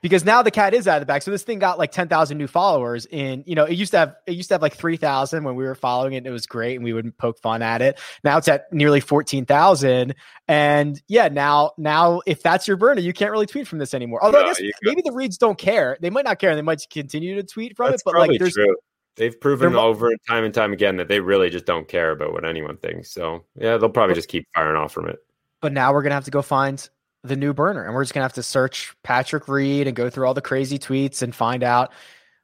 [0.00, 1.22] because now the cat is out of the bag.
[1.22, 4.16] So this thing got like 10,000 new followers in, you know, it used to have,
[4.26, 6.18] it used to have like 3,000 when we were following it.
[6.18, 6.76] And it was great.
[6.76, 7.98] And we wouldn't poke fun at it.
[8.24, 10.14] Now it's at nearly 14,000.
[10.48, 14.24] And yeah, now, now if that's your burner, you can't really tweet from this anymore.
[14.24, 15.96] Although no, I guess maybe the Reeds don't care.
[16.00, 16.50] They might not care.
[16.50, 18.04] And they might continue to tweet from that's it.
[18.04, 18.76] But like there's, true.
[19.16, 22.44] They've proven over time and time again that they really just don't care about what
[22.44, 23.10] anyone thinks.
[23.10, 25.18] So yeah, they'll probably just keep firing off from it.
[25.62, 26.86] But now we're gonna have to go find
[27.28, 27.84] the new burner.
[27.84, 30.78] And we're just gonna have to search Patrick Reed and go through all the crazy
[30.78, 31.92] tweets and find out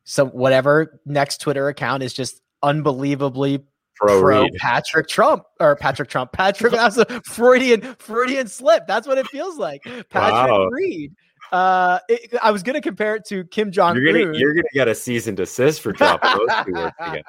[0.04, 3.64] so whatever next Twitter account is just unbelievably
[3.96, 6.32] pro, pro Patrick Trump or Patrick Trump.
[6.32, 8.86] Patrick that's a Freudian Freudian slip.
[8.86, 9.82] That's what it feels like.
[9.84, 10.66] Patrick wow.
[10.66, 11.14] Reed.
[11.52, 14.02] Uh, it, I was going to compare it to Kim Jong Un.
[14.02, 17.24] You're, you're going to get a cease and desist for dropping those two words together.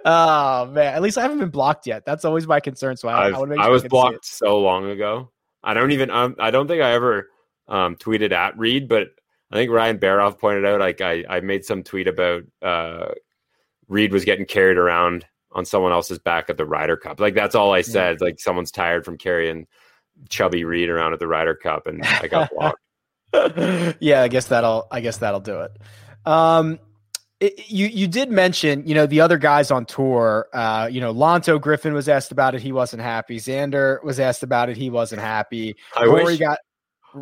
[0.06, 2.06] oh man, at least I haven't been blocked yet.
[2.06, 2.96] That's always my concern.
[2.96, 5.30] So I, I, sure I was blocked so long ago.
[5.66, 6.10] I don't even.
[6.10, 7.28] Um, I don't think I ever
[7.68, 9.08] um, tweeted at Reed, but
[9.50, 13.08] I think Ryan Baroff pointed out like I, I made some tweet about uh,
[13.88, 17.18] Reed was getting carried around on someone else's back at the Ryder Cup.
[17.18, 18.20] Like that's all I said.
[18.20, 19.66] Like someone's tired from carrying
[20.28, 22.50] chubby Reed around at the Ryder Cup, and I got
[23.32, 23.96] blocked.
[24.00, 24.86] yeah, I guess that'll.
[24.90, 25.72] I guess that'll do it.
[26.24, 26.78] Um,
[27.40, 30.48] it, you you did mention you know the other guys on tour.
[30.52, 32.62] Uh, you know Lanto Griffin was asked about it.
[32.62, 33.36] He wasn't happy.
[33.38, 34.76] Xander was asked about it.
[34.76, 35.76] He wasn't happy.
[35.94, 36.58] I Rory wish, got.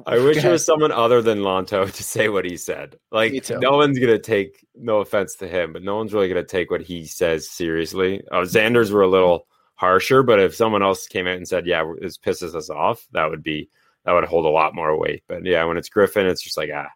[0.07, 2.96] I wish it was someone other than Lanto to say what he said.
[3.11, 6.70] Like no one's gonna take no offense to him, but no one's really gonna take
[6.70, 8.22] what he says seriously.
[8.31, 11.92] Uh, Xander's were a little harsher, but if someone else came out and said, "Yeah,
[12.00, 13.68] this pisses us off," that would be
[14.05, 15.24] that would hold a lot more weight.
[15.27, 16.88] But yeah, when it's Griffin, it's just like ah,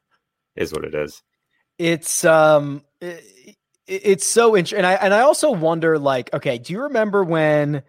[0.54, 1.20] is what it is
[1.78, 6.72] it's um it, it's so interesting and i and i also wonder like okay do
[6.72, 7.82] you remember when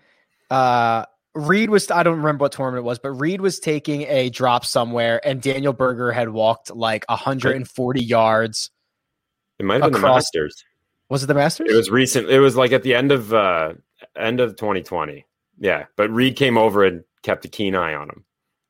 [0.49, 4.30] uh Reed was I don't remember what tournament it was, but Reed was taking a
[4.30, 8.71] drop somewhere and Daniel Berger had walked like 140 yards.
[9.60, 10.63] It might have been the Masters.
[11.10, 11.69] Was it the Masters?
[11.71, 12.30] It was recent.
[12.30, 13.73] It was like at the end of uh
[14.17, 15.25] end of 2020.
[15.60, 18.25] Yeah, but Reed came over and kept a keen eye on him.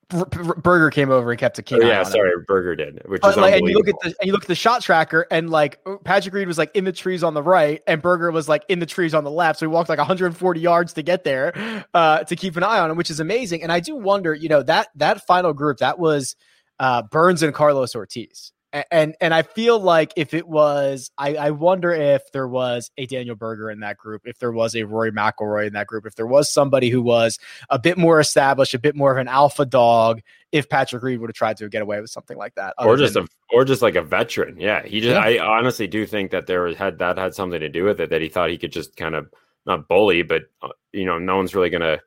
[0.09, 1.83] Berger came over and kept a keen.
[1.83, 2.43] Oh, yeah, sorry, him.
[2.47, 4.47] Berger did, which but is like, and you look at the and you look at
[4.47, 7.83] the shot tracker, and like Patrick Reed was like in the trees on the right,
[7.85, 9.59] and Berger was like in the trees on the left.
[9.59, 12.89] So he walked like 140 yards to get there uh, to keep an eye on
[12.89, 13.61] him, which is amazing.
[13.61, 16.35] And I do wonder, you know, that that final group that was
[16.79, 18.51] uh, Burns and Carlos Ortiz
[18.91, 23.05] and and I feel like if it was, I, I wonder if there was a
[23.05, 26.15] Daniel Berger in that group, if there was a Rory McIlroy in that group, if
[26.15, 29.65] there was somebody who was a bit more established, a bit more of an alpha
[29.65, 32.95] dog, if Patrick Reed would have tried to get away with something like that, or
[32.95, 34.59] just than, a or just like a veteran.
[34.59, 35.13] Yeah, he just.
[35.13, 35.19] Yeah.
[35.19, 38.11] I honestly do think that there had that had something to do with it.
[38.11, 39.31] That he thought he could just kind of
[39.65, 41.99] not bully, but uh, you know, no one's really gonna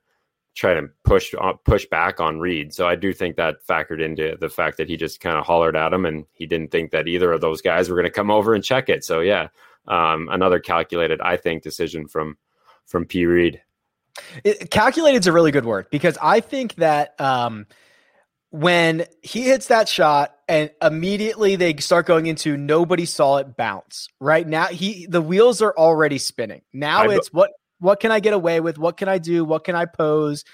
[0.54, 2.74] try to push uh, push back on Reed.
[2.74, 5.76] So I do think that factored into the fact that he just kind of hollered
[5.76, 8.30] at him, and he didn't think that either of those guys were going to come
[8.30, 9.04] over and check it.
[9.04, 9.48] So yeah,
[9.88, 12.36] um, another calculated, I think, decision from
[12.86, 13.26] from P.
[13.26, 13.62] Reed.
[14.70, 17.66] calculated is a really good word because I think that um,
[18.50, 24.08] when he hits that shot and immediately they start going into nobody saw it bounce.
[24.20, 26.60] Right now, he the wheels are already spinning.
[26.74, 27.50] Now I, it's what
[27.83, 28.79] what can I get away with?
[28.79, 29.45] What can I do?
[29.45, 30.45] What can I pose?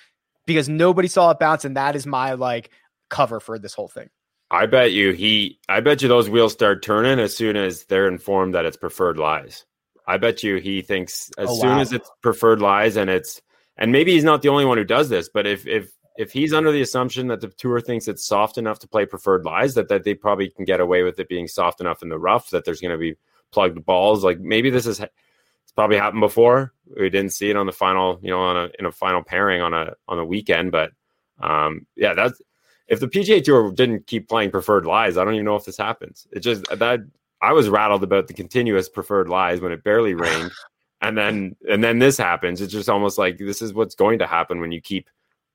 [0.46, 2.70] Because nobody saw it bounce, and that is my like
[3.10, 4.08] cover for this whole thing.
[4.50, 8.08] I bet you he I bet you those wheels start turning as soon as they're
[8.08, 9.66] informed that it's preferred lies.
[10.06, 13.42] I bet you he thinks as oh, soon as it's preferred lies and it's
[13.76, 16.54] and maybe he's not the only one who does this, but if if if he's
[16.54, 19.88] under the assumption that the tour thinks it's soft enough to play preferred lies, that,
[19.88, 22.64] that they probably can get away with it being soft enough in the rough, that
[22.64, 23.14] there's going to be
[23.52, 24.24] plugged balls.
[24.24, 26.72] Like maybe this is it's probably happened before.
[26.96, 29.60] We didn't see it on the final, you know, on a in a final pairing
[29.60, 30.72] on a on a weekend.
[30.72, 30.92] But
[31.40, 32.40] um, yeah, that's
[32.88, 35.76] if the PGA Tour didn't keep playing preferred lies, I don't even know if this
[35.76, 36.26] happens.
[36.32, 37.00] It just that
[37.40, 40.52] I was rattled about the continuous preferred lies when it barely rained,
[41.00, 42.60] and then and then this happens.
[42.60, 45.08] It's just almost like this is what's going to happen when you keep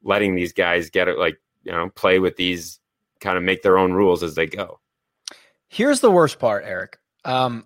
[0.04, 2.80] letting these guys get it, like you know, play with these
[3.20, 4.80] kind of make their own rules as they go.
[5.70, 7.00] Here's the worst part, Eric.
[7.26, 7.66] Um,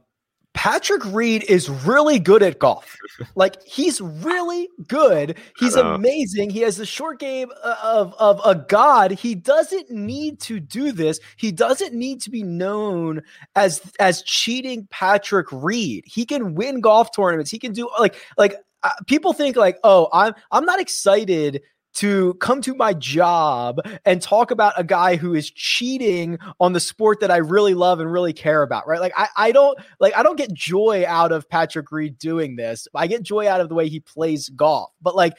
[0.57, 2.95] Patrick Reed is really good at golf.
[3.35, 5.37] Like he's really good.
[5.57, 6.49] He's amazing.
[6.49, 9.11] He has the short game uh, of, of a god.
[9.11, 11.19] He doesn't need to do this.
[11.35, 13.21] He doesn't need to be known
[13.55, 16.03] as as cheating Patrick Reed.
[16.05, 17.49] He can win golf tournaments.
[17.49, 21.61] He can do like like uh, people think like, "Oh, I'm I'm not excited
[21.97, 26.79] to come to my job and talk about a guy who is cheating on the
[26.79, 29.01] sport that I really love and really care about, right?
[29.01, 32.87] Like I, I don't like I don't get joy out of Patrick Reed doing this.
[32.93, 34.91] I get joy out of the way he plays golf.
[35.01, 35.33] But like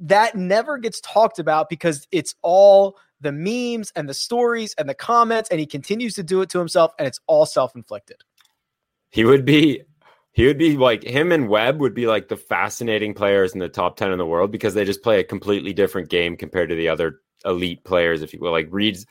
[0.00, 4.94] that never gets talked about because it's all the memes and the stories and the
[4.94, 8.18] comments and he continues to do it to himself and it's all self-inflicted.
[9.10, 9.82] He would be
[10.34, 13.68] he would be like him and Webb would be like the fascinating players in the
[13.68, 16.74] top 10 in the world because they just play a completely different game compared to
[16.74, 18.50] the other elite players, if you will.
[18.50, 19.06] Like Reed's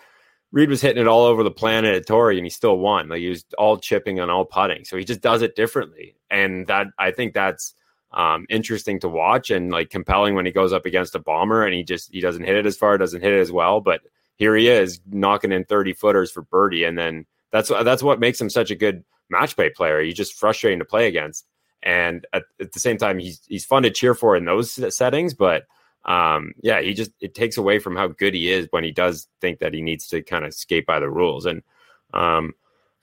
[0.51, 3.07] Reed was hitting it all over the planet at Torrey and he still won.
[3.07, 4.83] Like he was all chipping and all putting.
[4.83, 6.15] So he just does it differently.
[6.29, 7.73] And that I think that's
[8.11, 11.73] um, interesting to watch and like compelling when he goes up against a bomber and
[11.73, 13.79] he just he doesn't hit it as far, doesn't hit it as well.
[13.79, 14.01] But
[14.35, 16.83] here he is knocking in 30 footers for birdie.
[16.83, 20.01] And then that's that's what makes him such a good match play player.
[20.01, 21.45] He's just frustrating to play against.
[21.81, 25.33] And at, at, the same time, he's he's fun to cheer for in those settings.
[25.33, 25.65] But
[26.05, 29.27] um, yeah, he just it takes away from how good he is when he does
[29.41, 31.45] think that he needs to kind of skate by the rules.
[31.45, 31.61] And
[32.13, 32.53] um,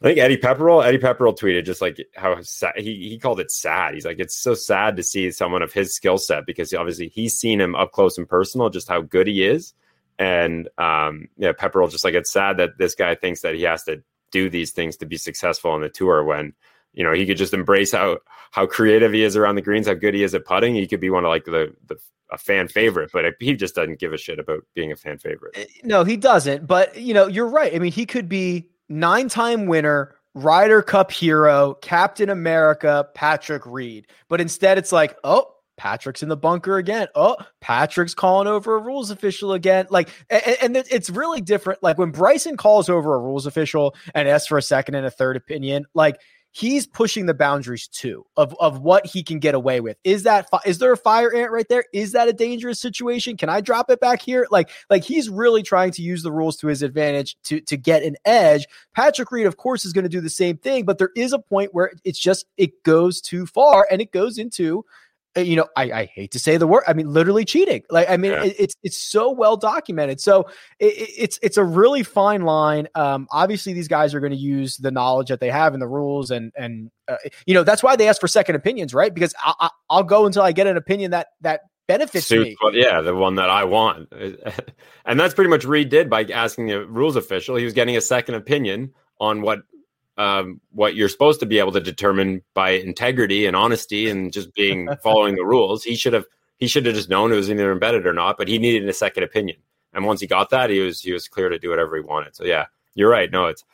[0.03, 3.51] I think Eddie Pepperell, Eddie Pepperell tweeted just like how sad, he he called it
[3.51, 3.93] sad.
[3.95, 7.35] He's like, it's so sad to see someone of his skill set because obviously he's
[7.35, 9.75] seen him up close and personal, just how good he is.
[10.19, 13.85] And um, yeah, Pepperell just like it's sad that this guy thinks that he has
[13.85, 16.53] to do these things to be successful on the tour when
[16.93, 18.19] you know he could just embrace how
[18.51, 21.01] how creative he is around the greens how good he is at putting he could
[21.01, 21.97] be one of like the the
[22.33, 25.53] a fan favorite but he just doesn't give a shit about being a fan favorite
[25.57, 29.29] eh, no he doesn't but you know you're right i mean he could be nine
[29.29, 34.07] time winner Ryder Cup hero, Captain America, Patrick Reed.
[34.29, 37.09] But instead, it's like, oh, Patrick's in the bunker again.
[37.15, 39.87] Oh, Patrick's calling over a rules official again.
[39.89, 41.83] Like, and, and, it's really different.
[41.83, 45.11] Like when Bryson calls over a rules official and asks for a second and a
[45.11, 49.81] third opinion, like he's pushing the boundaries too of, of what he can get away
[49.81, 49.97] with.
[50.05, 51.87] Is that is there a fire ant right there?
[51.95, 53.39] Is that a dangerous situation?
[53.39, 54.47] Can I drop it back here?
[54.51, 58.03] Like, like he's really trying to use the rules to his advantage to to get
[58.03, 58.67] an edge.
[58.95, 61.39] Patrick Reed, of course, is going to do the same thing, but there is a
[61.39, 64.85] point where it's just it goes too far and it goes into
[65.37, 66.83] you know, I, I hate to say the word.
[66.89, 67.83] I mean, literally cheating.
[67.91, 68.45] Like, I mean, yeah.
[68.45, 70.21] it, it's it's so well documented.
[70.21, 70.47] So
[70.79, 72.89] it, it's it's a really fine line.
[72.95, 75.89] Um, obviously, these guys are going to use the knowledge that they have and the
[75.89, 77.17] rules, and and uh,
[77.47, 79.15] you know that's why they ask for second opinions, right?
[79.15, 82.57] Because I, I, will go until I get an opinion that that benefits me.
[82.73, 84.13] Yeah, the one that I want,
[85.05, 87.55] and that's pretty much Reed did by asking the rules official.
[87.55, 89.61] He was getting a second opinion on what
[90.21, 94.53] um, what you're supposed to be able to determine by integrity and honesty and just
[94.53, 95.83] being following the rules.
[95.83, 96.27] He should have
[96.59, 98.93] he should have just known it was either embedded or not, but he needed a
[98.93, 99.57] second opinion.
[99.95, 102.37] And once he got that, he was he was clear to do whatever he wanted.
[102.37, 103.31] So yeah, you're right.
[103.31, 103.65] No, it's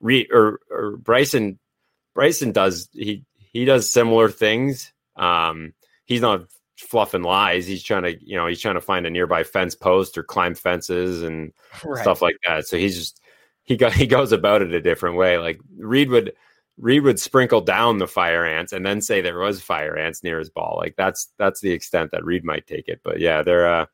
[0.00, 1.58] Reed or, or Bryson.
[2.14, 4.92] Bryson does he he does similar things.
[5.16, 5.72] Um,
[6.04, 6.42] he's not
[6.76, 7.66] fluffing lies.
[7.66, 10.54] He's trying to you know he's trying to find a nearby fence post or climb
[10.54, 12.02] fences and right.
[12.02, 12.66] stuff like that.
[12.66, 13.22] So he's just
[13.64, 15.38] he got he goes about it a different way.
[15.38, 16.34] Like Reed would
[16.76, 20.38] Reed would sprinkle down the fire ants and then say there was fire ants near
[20.38, 20.76] his ball.
[20.78, 23.00] Like that's that's the extent that Reed might take it.
[23.02, 23.86] But yeah, they're uh,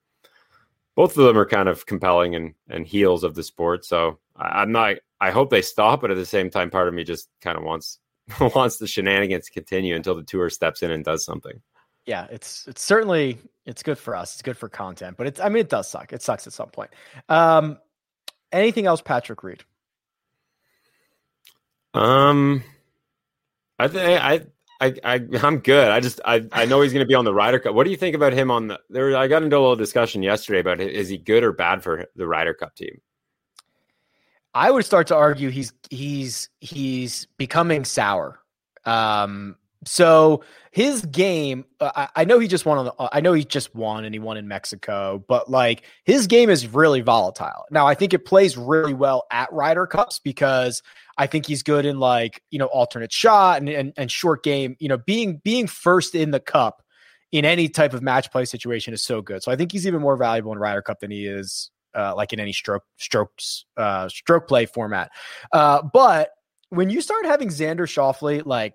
[0.96, 3.84] both of them are kind of compelling and and heels of the sport.
[3.84, 4.96] So I, I'm not.
[5.20, 7.64] I hope they stop, but at the same time, part of me just kind of
[7.64, 7.98] wants
[8.40, 11.60] wants the shenanigans to continue until the tour steps in and does something.
[12.06, 14.34] Yeah, it's it's certainly it's good for us.
[14.34, 16.12] It's good for content, but it's I mean it does suck.
[16.12, 16.90] It sucks at some point.
[17.28, 17.78] Um,
[18.52, 19.64] anything else, Patrick Reed?
[21.94, 22.62] Um,
[23.78, 24.40] I think I.
[24.82, 25.90] I, I I'm good.
[25.90, 27.74] I just I, I know he's going to be on the Ryder Cup.
[27.74, 29.14] What do you think about him on the there?
[29.14, 32.26] I got into a little discussion yesterday about is he good or bad for the
[32.26, 32.98] Ryder Cup team?
[34.54, 38.40] I would start to argue he's he's he's becoming sour.
[38.86, 43.20] Um, so his game, uh, I, I, know he just won on the, uh, I
[43.20, 47.00] know he just won and he won in Mexico, but like his game is really
[47.00, 47.64] volatile.
[47.70, 50.82] Now I think it plays really well at Ryder Cups because
[51.16, 54.76] I think he's good in like you know alternate shot and, and and short game.
[54.78, 56.82] You know, being being first in the cup
[57.32, 59.42] in any type of match play situation is so good.
[59.42, 62.32] So I think he's even more valuable in Ryder Cup than he is uh, like
[62.32, 65.10] in any stroke strokes uh, stroke play format.
[65.52, 66.30] Uh, but
[66.70, 68.74] when you start having Xander Schauffele like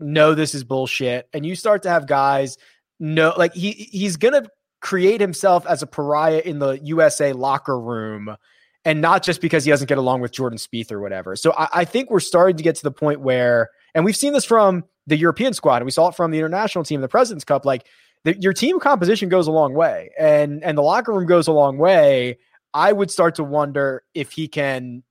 [0.00, 2.58] know this is bullshit, and you start to have guys
[3.00, 4.44] know like he he's gonna
[4.80, 8.36] create himself as a pariah in the USA locker room
[8.84, 11.36] and not just because he doesn't get along with Jordan Spieth or whatever.
[11.36, 14.34] So I, I, think we're starting to get to the point where, and we've seen
[14.34, 17.44] this from the European squad, and we saw it from the international team, the Presidents
[17.44, 17.64] Cup.
[17.64, 17.86] Like
[18.24, 21.52] the, your team composition goes a long way, and and the locker room goes a
[21.52, 22.38] long way.
[22.72, 25.02] I would start to wonder if he can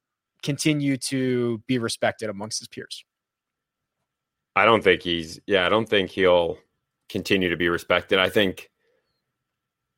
[0.42, 3.04] continue to be respected amongst his peers.
[4.56, 5.40] I don't think he's.
[5.48, 6.58] Yeah, I don't think he'll
[7.10, 8.20] continue to be respected.
[8.20, 8.70] I think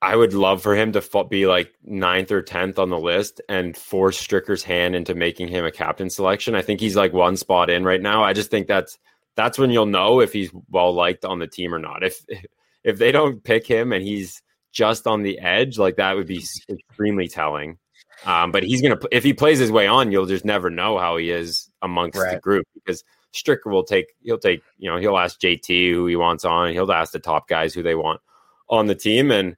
[0.02, 3.76] I would love for him to be like ninth or tenth on the list and
[3.76, 6.54] force Stricker's hand into making him a captain selection.
[6.54, 8.24] I think he's like one spot in right now.
[8.24, 9.00] I just think that's
[9.36, 12.04] that's when you'll know if he's well liked on the team or not.
[12.04, 12.24] If
[12.84, 14.41] if they don't pick him and he's
[14.72, 17.78] just on the edge, like that would be extremely telling.
[18.26, 21.18] Um, but he's gonna if he plays his way on, you'll just never know how
[21.18, 22.36] he is amongst right.
[22.36, 23.04] the group because
[23.36, 26.91] Stricker will take he'll take you know he'll ask JT who he wants on, he'll
[26.91, 28.21] ask the top guys who they want
[28.69, 29.56] on the team, and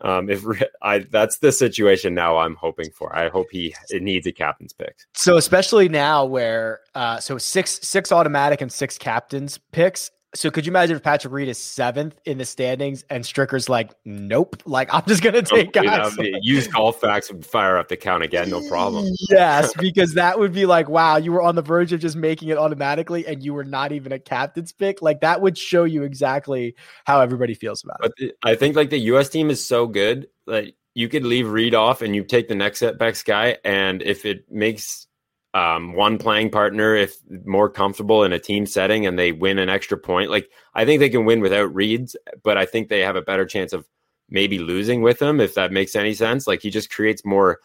[0.00, 0.44] um, if
[0.82, 3.14] I that's the situation now I'm hoping for.
[3.14, 4.96] I hope he it needs a captain's pick.
[5.14, 10.64] So especially now where uh, so six six automatic and six captains picks so could
[10.64, 14.92] you imagine if Patrick Reed is seventh in the standings and Stricker's like, nope, like
[14.92, 16.16] I'm just gonna take oh, guys.
[16.18, 19.12] You know, use Colfax and fire up the count again, no problem.
[19.28, 22.48] yes, because that would be like, wow, you were on the verge of just making
[22.48, 25.02] it automatically, and you were not even a captain's pick.
[25.02, 28.36] Like that would show you exactly how everybody feels about it.
[28.40, 29.28] But I think like the U.S.
[29.28, 32.78] team is so good that you could leave Reed off and you take the next
[32.78, 35.08] setbacks guy, and if it makes
[35.52, 39.68] um, one playing partner if more comfortable in a team setting and they win an
[39.68, 40.30] extra point.
[40.30, 43.44] Like I think they can win without Reeds, but I think they have a better
[43.44, 43.86] chance of
[44.28, 46.46] maybe losing with him if that makes any sense.
[46.46, 47.58] Like he just creates more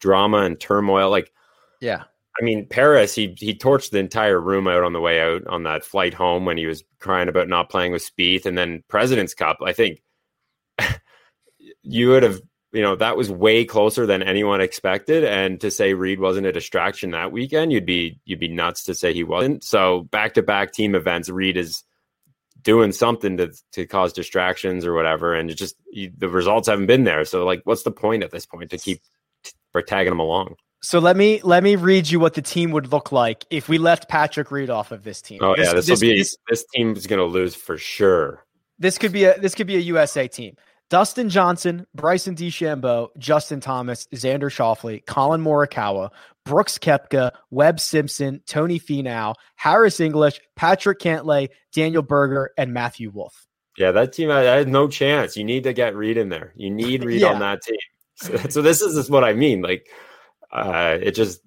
[0.00, 1.10] drama and turmoil.
[1.10, 1.32] Like
[1.80, 2.04] yeah.
[2.40, 5.64] I mean, Paris, he he torched the entire room out on the way out on
[5.64, 9.34] that flight home when he was crying about not playing with Spieth, and then President's
[9.34, 9.58] Cup.
[9.62, 10.00] I think
[11.82, 12.40] you would have
[12.72, 16.52] you know that was way closer than anyone expected and to say reed wasn't a
[16.52, 20.42] distraction that weekend you'd be you'd be nuts to say he wasn't so back to
[20.42, 21.84] back team events reed is
[22.62, 27.04] doing something to to cause distractions or whatever and just you, the results haven't been
[27.04, 29.00] there so like what's the point at this point to keep
[29.44, 29.52] t-
[29.86, 30.54] tagging them along
[30.84, 33.78] so let me let me read you what the team would look like if we
[33.78, 35.38] left Patrick Reed off of this team.
[35.40, 38.44] Oh this, yeah, this will be this, this team is going to lose for sure.
[38.80, 40.56] This could be a this could be a USA team.
[40.92, 46.10] Dustin Johnson, Bryson DeChambeau, Justin Thomas, Xander Schauffele, Collin Morikawa,
[46.44, 53.46] Brooks Koepka, Webb Simpson, Tony Finau, Harris English, Patrick Cantlay, Daniel Berger, and Matthew Wolff.
[53.78, 55.34] Yeah, that team had no chance.
[55.34, 56.52] You need to get Reed in there.
[56.56, 57.28] You need Reed yeah.
[57.28, 57.78] on that team.
[58.16, 59.62] So, so this is, is what I mean.
[59.62, 59.88] Like,
[60.52, 61.40] uh, it just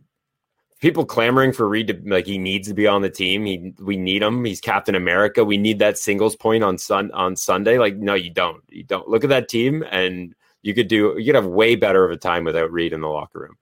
[0.85, 3.43] people clamoring for Reed to like he needs to be on the team.
[3.43, 4.45] He we need him.
[4.45, 5.43] He's Captain America.
[5.43, 7.79] We need that singles point on sun on Sunday.
[7.79, 8.61] Like no, you don't.
[8.69, 12.05] You don't look at that team, and you could do you could have way better
[12.05, 13.57] of a time without Reed in the locker room.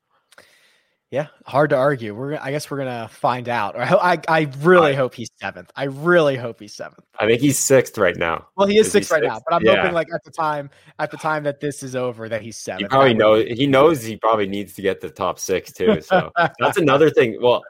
[1.13, 2.15] Yeah, hard to argue.
[2.15, 3.75] We're I guess we're gonna find out.
[3.83, 5.71] Or I I really I, hope he's seventh.
[5.75, 7.05] I really hope he's seventh.
[7.19, 8.47] I think he's sixth right now.
[8.55, 9.31] Well, he is, is sixth right sixth?
[9.31, 9.75] now, but I'm yeah.
[9.75, 12.81] hoping like at the time at the time that this is over that he's seventh.
[12.81, 16.01] He probably knows he knows he probably needs to get the top six too.
[16.01, 17.37] So that's another thing.
[17.39, 17.61] Well,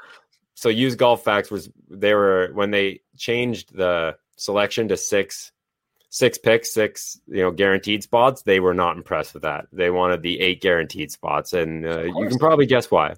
[0.56, 5.52] so use golf facts was they were when they changed the selection to six
[6.08, 8.44] six picks, six you know guaranteed spots.
[8.44, 9.66] They were not impressed with that.
[9.74, 13.16] They wanted the eight guaranteed spots, and uh, you can probably guess why.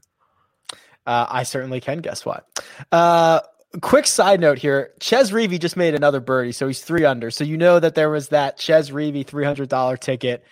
[1.06, 2.48] Uh, I certainly can guess what.
[2.92, 3.42] Uh,
[3.82, 7.32] quick side note here: Chez Reavie just made another birdie, so he's three under.
[7.32, 10.44] So you know that there was that Chez hundred dollar ticket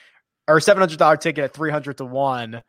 [0.47, 2.61] or seven hundred dollar ticket at three hundred to one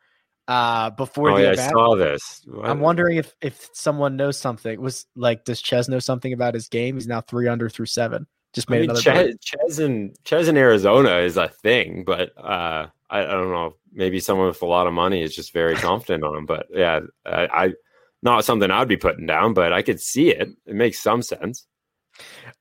[0.47, 1.69] uh before oh, the yeah, event.
[1.69, 2.41] I saw this.
[2.45, 2.69] What?
[2.69, 4.79] I'm wondering if if someone knows something.
[4.79, 6.95] Was like, does Chez know something about his game?
[6.95, 8.27] He's now three under through seven.
[8.53, 9.01] Just made I mean, another.
[9.01, 13.75] Chez, Chez in Chez in Arizona is a thing, but uh I, I don't know.
[13.95, 16.45] Maybe someone with a lot of money is just very confident on him.
[16.45, 17.73] But yeah, I, I
[18.21, 20.49] not something I'd be putting down, but I could see it.
[20.65, 21.65] It makes some sense.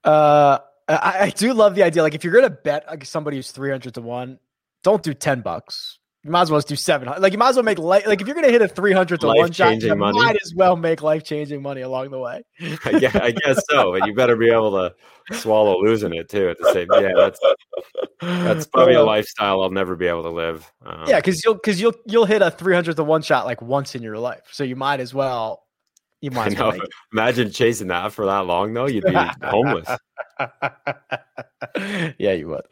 [0.05, 0.59] Uh,
[0.89, 2.03] I, I do love the idea.
[2.03, 4.39] Like, if you're gonna bet like somebody who's three hundred to one,
[4.83, 5.99] don't do ten bucks.
[6.25, 7.13] You might as well do seven.
[7.19, 8.07] Like, you might as well make life.
[8.07, 10.19] Like, if you're gonna hit a three hundred to one shot, you money.
[10.19, 12.43] might as well make life changing money along the way.
[12.87, 14.95] I, guess, I guess so, but you better be able to
[15.37, 16.89] swallow losing it too at the same.
[16.93, 17.39] Yeah, that's
[18.21, 20.73] that's probably a lifestyle I'll never be able to live.
[20.87, 23.61] Um, yeah, because you'll because you'll you'll hit a three hundred to one shot like
[23.61, 25.64] once in your life, so you might as well.
[26.25, 26.59] You might.
[26.59, 26.73] Well
[27.13, 28.87] Imagine chasing that for that long though.
[28.87, 29.13] You'd be
[29.43, 29.87] homeless.
[32.19, 32.63] yeah, you would.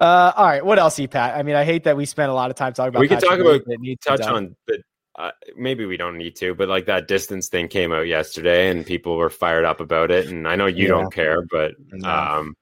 [0.00, 1.36] Uh, all right, what else, Pat?
[1.36, 3.00] I mean, I hate that we spent a lot of time talking about.
[3.00, 3.60] We could talk about
[4.02, 4.82] touch on the
[5.18, 8.86] uh, maybe we don't need to, but like that distance thing came out yesterday and
[8.86, 10.28] people were fired up about it.
[10.28, 10.88] And I know you yeah.
[10.88, 12.54] don't care, but um,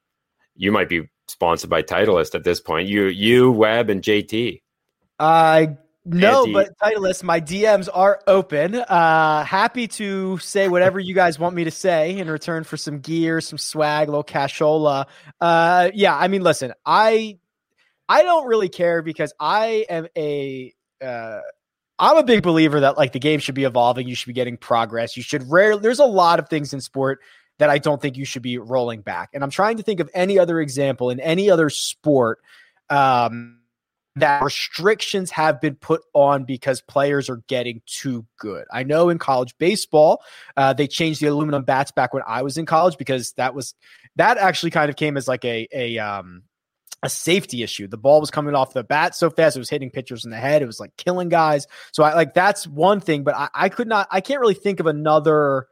[0.57, 2.88] you might be sponsored by Titleist at this point.
[2.88, 4.62] You, you, Webb, and JT.
[5.20, 8.74] I no, but Titleist, my DMs are open.
[8.74, 13.01] Uh, happy to say whatever you guys want me to say in return for some
[13.01, 15.07] gear, some swag, little cashola.
[15.40, 17.38] Uh, yeah, I mean, listen, I
[18.09, 20.74] I don't really care because I am a
[21.05, 21.40] uh,
[21.98, 24.09] I'm a big believer that like the game should be evolving.
[24.09, 25.18] You should be getting progress.
[25.18, 25.76] You should rare.
[25.76, 27.20] There's a lot of things in sport
[27.59, 29.30] that I don't think you should be rolling back.
[29.34, 32.38] And I'm trying to think of any other example in any other sport
[32.88, 33.60] um,
[34.21, 38.64] that restrictions have been put on because players are getting too good.
[38.73, 40.23] I know in college baseball,
[40.57, 43.75] uh, they changed the aluminum bats back when I was in college because that was
[44.16, 46.43] that actually kind of came as like a a um,
[47.03, 47.87] a safety issue.
[47.89, 50.37] The ball was coming off the bat so fast, it was hitting pitchers in the
[50.37, 50.62] head.
[50.62, 51.66] It was like killing guys.
[51.93, 54.81] So I like that's one thing, but I, I could not, I can't really think
[54.81, 55.66] of another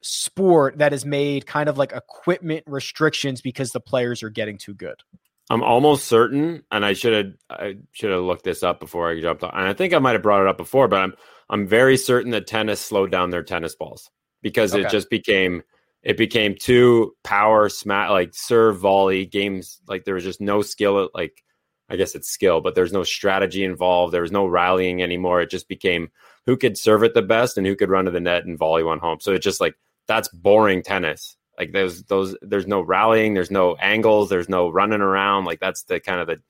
[0.00, 4.74] sport that has made kind of like equipment restrictions because the players are getting too
[4.74, 5.02] good.
[5.50, 9.20] I'm almost certain, and I should have I should have looked this up before I
[9.20, 9.50] jumped on.
[9.54, 11.14] And I think I might have brought it up before, but I'm
[11.48, 14.10] I'm very certain that tennis slowed down their tennis balls
[14.42, 14.84] because okay.
[14.84, 15.62] it just became
[16.02, 21.10] it became too power smack like serve volley games like there was just no skill
[21.14, 21.42] like
[21.88, 25.50] i guess it's skill but there's no strategy involved there was no rallying anymore it
[25.50, 26.08] just became
[26.46, 28.82] who could serve it the best and who could run to the net and volley
[28.84, 29.74] one home so it's just like
[30.06, 35.00] that's boring tennis like there's those there's no rallying there's no angles there's no running
[35.00, 36.40] around like that's the kind of the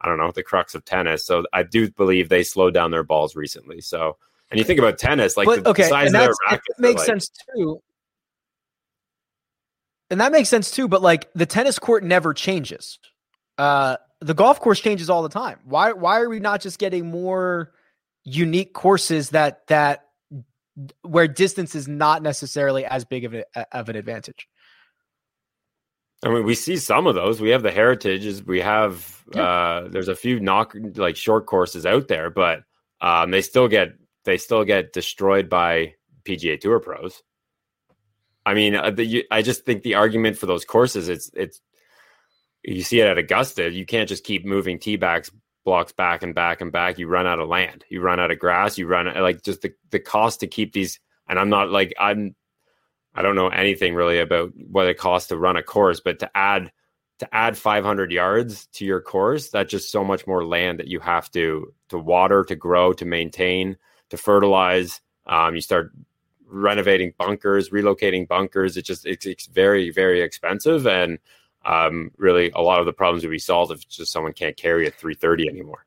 [0.00, 3.04] i don't know the crux of tennis so i do believe they slowed down their
[3.04, 4.16] balls recently so
[4.50, 6.98] and you think about tennis like but, the, okay, the size and of their makes
[6.98, 7.80] like, sense too
[10.10, 10.88] and that makes sense too.
[10.88, 12.98] But like the tennis court never changes.
[13.58, 15.58] Uh, the golf course changes all the time.
[15.64, 15.92] Why?
[15.92, 17.72] Why are we not just getting more
[18.24, 20.04] unique courses that that
[21.02, 24.48] where distance is not necessarily as big of, a, of an advantage?
[26.26, 27.40] I mean, we see some of those.
[27.40, 28.42] We have the heritages.
[28.42, 29.42] We have yeah.
[29.42, 32.64] uh, there's a few knock like short courses out there, but
[33.00, 33.90] um, they still get
[34.24, 37.22] they still get destroyed by PGA Tour pros.
[38.44, 41.60] I mean, uh, the, I just think the argument for those courses, it's it's
[42.64, 43.70] you see it at Augusta.
[43.70, 45.30] You can't just keep moving tee backs
[45.64, 46.98] blocks back and back and back.
[46.98, 47.84] You run out of land.
[47.88, 48.78] You run out of grass.
[48.78, 50.98] You run like just the the cost to keep these.
[51.28, 52.34] And I'm not like I'm.
[53.16, 56.30] I don't know anything really about what it costs to run a course, but to
[56.36, 56.70] add
[57.18, 61.00] to add 500 yards to your course, that's just so much more land that you
[61.00, 63.76] have to to water, to grow, to maintain,
[64.10, 65.00] to fertilize.
[65.26, 65.92] Um, you start
[66.46, 68.76] renovating bunkers, relocating bunkers.
[68.76, 71.18] It just it's, it's very very expensive, and
[71.64, 74.86] um, really a lot of the problems would be solved if just someone can't carry
[74.86, 75.86] at 330 anymore.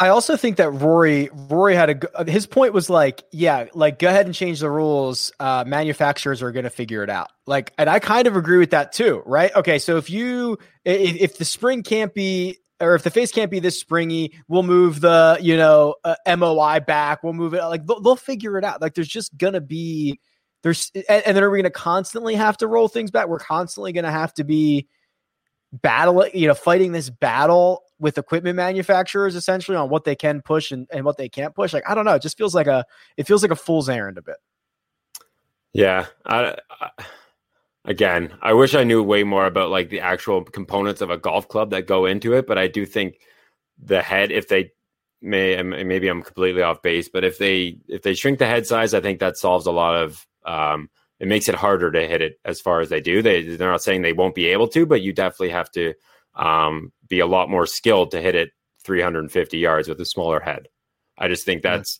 [0.00, 3.98] I also think that Rory Rory had a uh, his point was like yeah like
[3.98, 7.72] go ahead and change the rules uh, manufacturers are going to figure it out like
[7.78, 11.38] and I kind of agree with that too right okay so if you if, if
[11.38, 15.38] the spring can't be or if the face can't be this springy, we'll move the
[15.40, 17.22] you know uh, MOI back.
[17.22, 18.80] We'll move it like they'll, they'll figure it out.
[18.80, 20.20] Like there's just gonna be
[20.62, 23.28] there's and, and then are we gonna constantly have to roll things back?
[23.28, 24.86] We're constantly gonna have to be
[25.72, 30.70] battling, you know, fighting this battle with equipment manufacturers essentially on what they can push
[30.70, 31.72] and, and what they can't push.
[31.72, 32.84] Like I don't know, it just feels like a
[33.16, 34.36] it feels like a fool's errand a bit.
[35.72, 36.90] Yeah, I, I
[37.84, 41.48] again, I wish I knew way more about like the actual components of a golf
[41.48, 43.20] club that go into it, but I do think
[43.82, 44.72] the head, if they
[45.20, 48.94] may, maybe I'm completely off base, but if they if they shrink the head size,
[48.94, 50.26] I think that solves a lot of.
[50.44, 50.88] Um,
[51.20, 53.22] it makes it harder to hit it as far as they do.
[53.22, 55.94] They they're not saying they won't be able to, but you definitely have to
[56.34, 58.50] um, be a lot more skilled to hit it
[58.84, 60.68] 350 yards with a smaller head.
[61.18, 61.98] I just think that's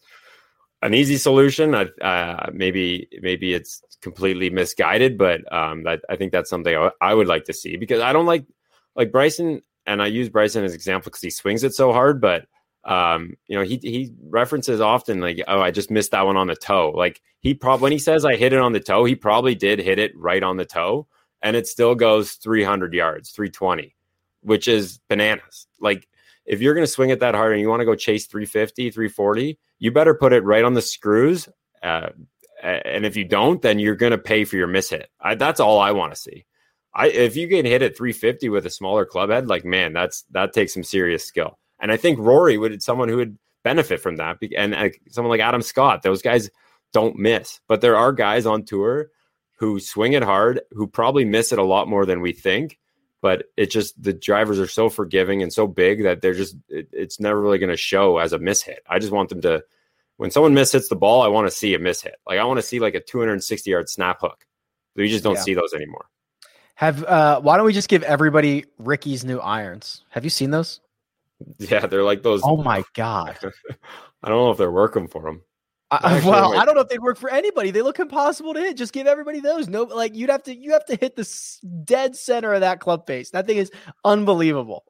[0.83, 1.75] an easy solution.
[1.75, 7.15] Uh, maybe maybe it's completely misguided, but um, that, I think that's something I, I,
[7.15, 8.47] would like to see because I don't like
[8.95, 12.21] like Bryson, and I use Bryson as an example because he swings it so hard.
[12.21, 12.47] But
[12.85, 16.47] um, you know, he he references often like, oh, I just missed that one on
[16.47, 16.91] the toe.
[16.91, 19.79] Like he probably when he says I hit it on the toe, he probably did
[19.79, 21.07] hit it right on the toe,
[21.43, 23.95] and it still goes 300 yards, 320,
[24.43, 25.67] which is bananas.
[25.81, 26.09] Like
[26.47, 28.91] if you're going to swing it that hard and you want to go chase 350,
[28.91, 31.49] 340, you better put it right on the screws.
[31.83, 32.09] Uh,
[32.63, 35.11] and if you don't, then you're going to pay for your miss hit.
[35.21, 36.47] I, that's all I want to see.
[36.95, 40.23] I if you get hit at 350 with a smaller club head, like man, that's
[40.31, 41.59] that takes some serious skill.
[41.81, 45.41] And I think Rory would someone who would benefit from that, and uh, someone like
[45.41, 46.03] Adam Scott.
[46.03, 46.51] Those guys
[46.93, 49.09] don't miss, but there are guys on tour
[49.57, 52.79] who swing it hard, who probably miss it a lot more than we think.
[53.21, 56.89] But it just the drivers are so forgiving and so big that they're just it,
[56.93, 58.81] it's never really going to show as a miss hit.
[58.89, 59.65] I just want them to
[60.19, 62.15] when someone miss hits the ball, I want to see a miss hit.
[62.27, 64.47] Like I want to see like a 260 yard snap hook.
[64.95, 65.43] We just don't yeah.
[65.43, 66.07] see those anymore.
[66.77, 70.05] Have uh why don't we just give everybody Ricky's new irons?
[70.11, 70.81] Have you seen those?
[71.59, 72.41] Yeah, they're like those.
[72.45, 73.39] Oh my god!
[74.23, 75.43] I don't know if they're working for them.
[75.91, 77.71] I, well, I don't know if they'd work for anybody.
[77.71, 78.77] They look impossible to hit.
[78.77, 79.69] Just give everybody those.
[79.69, 81.27] No, like you'd have to you have to hit the
[81.85, 83.31] dead center of that club face.
[83.31, 83.71] That thing is
[84.05, 84.85] unbelievable.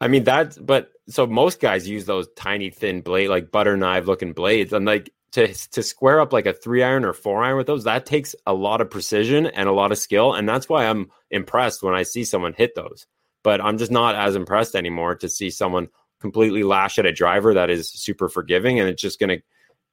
[0.00, 4.06] I mean that, but so most guys use those tiny thin blade, like butter knife
[4.06, 7.56] looking blades, and like to to square up like a three iron or four iron
[7.56, 10.68] with those, that takes a lot of precision and a lot of skill, and that's
[10.68, 13.06] why I'm impressed when I see someone hit those.
[13.42, 15.88] But I'm just not as impressed anymore to see someone
[16.20, 19.38] completely lash at a driver that is super forgiving, and it's just gonna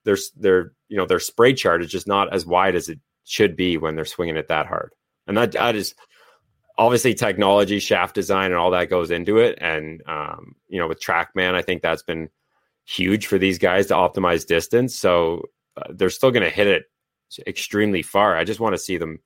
[0.04, 3.56] their their you know their spray chart is just not as wide as it should
[3.56, 4.93] be when they're swinging it that hard,
[5.28, 5.95] and that that is
[6.78, 9.58] obviously technology, shaft design, and all that goes into it.
[9.60, 12.30] And um, you know, with TrackMan, I think that's been
[12.86, 14.95] huge for these guys to optimize distance.
[14.95, 15.43] So
[15.76, 16.86] uh, they're still going to hit it
[17.45, 18.38] extremely far.
[18.38, 19.20] I just want to see them.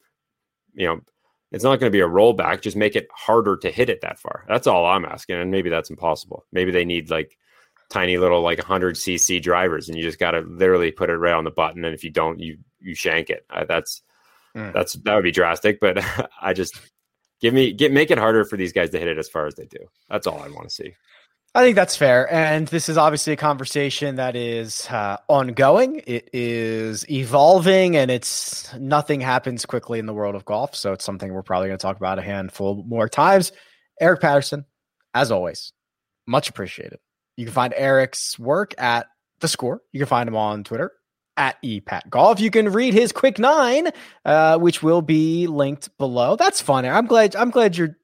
[0.73, 1.01] You know,
[1.51, 2.61] it's not going to be a rollback.
[2.61, 4.45] Just make it harder to hit it that far.
[4.47, 5.35] That's all I'm asking.
[5.35, 6.45] And maybe that's impossible.
[6.51, 7.37] Maybe they need like
[7.89, 11.33] tiny little like 100 cc drivers, and you just got to literally put it right
[11.33, 11.83] on the button.
[11.83, 13.45] And if you don't, you you shank it.
[13.49, 14.01] Uh, that's
[14.55, 14.71] mm.
[14.73, 15.79] that's that would be drastic.
[15.79, 16.03] But
[16.41, 16.79] I just
[17.41, 19.55] give me get make it harder for these guys to hit it as far as
[19.55, 19.79] they do.
[20.09, 20.93] That's all I want to see.
[21.53, 22.31] I think that's fair.
[22.31, 26.01] And this is obviously a conversation that is uh, ongoing.
[26.07, 30.75] It is evolving and it's nothing happens quickly in the world of golf.
[30.75, 33.51] So it's something we're probably going to talk about a handful more times.
[33.99, 34.65] Eric Patterson,
[35.13, 35.73] as always,
[36.25, 36.99] much appreciated.
[37.35, 39.07] You can find Eric's work at
[39.41, 39.81] The Score.
[39.91, 40.93] You can find him on Twitter
[41.37, 42.39] at epat golf.
[42.39, 43.89] You can read his quick nine
[44.25, 46.35] uh, which will be linked below.
[46.35, 47.97] That's fun i'm glad i'm glad you're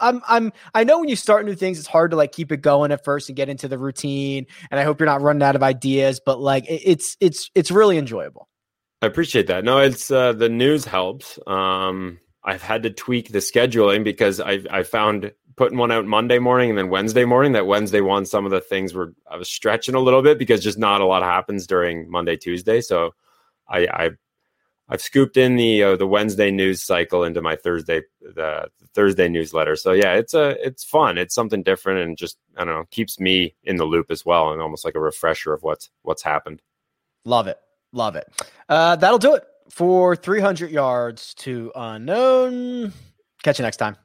[0.00, 2.58] i'm i'm i know when you start new things it's hard to like keep it
[2.58, 5.56] going at first and get into the routine and i hope you're not running out
[5.56, 8.48] of ideas but like it's it's it's really enjoyable.
[9.02, 9.64] I appreciate that.
[9.64, 11.38] No it's uh the news helps.
[11.46, 16.38] Um i've had to tweak the scheduling because i i found putting one out Monday
[16.38, 17.52] morning and then Wednesday morning.
[17.52, 20.62] That Wednesday one, some of the things were I was stretching a little bit because
[20.62, 22.80] just not a lot happens during Monday, Tuesday.
[22.80, 23.14] So
[23.68, 24.10] I, I
[24.88, 29.76] I've scooped in the uh, the Wednesday news cycle into my Thursday the, Thursday newsletter.
[29.76, 31.18] So yeah, it's a it's fun.
[31.18, 34.52] It's something different and just I don't know keeps me in the loop as well
[34.52, 36.62] and almost like a refresher of what's what's happened.
[37.24, 37.58] Love it,
[37.92, 38.32] love it.
[38.68, 42.92] Uh, that'll do it for 300 yards to unknown.
[43.42, 43.96] Catch you next time.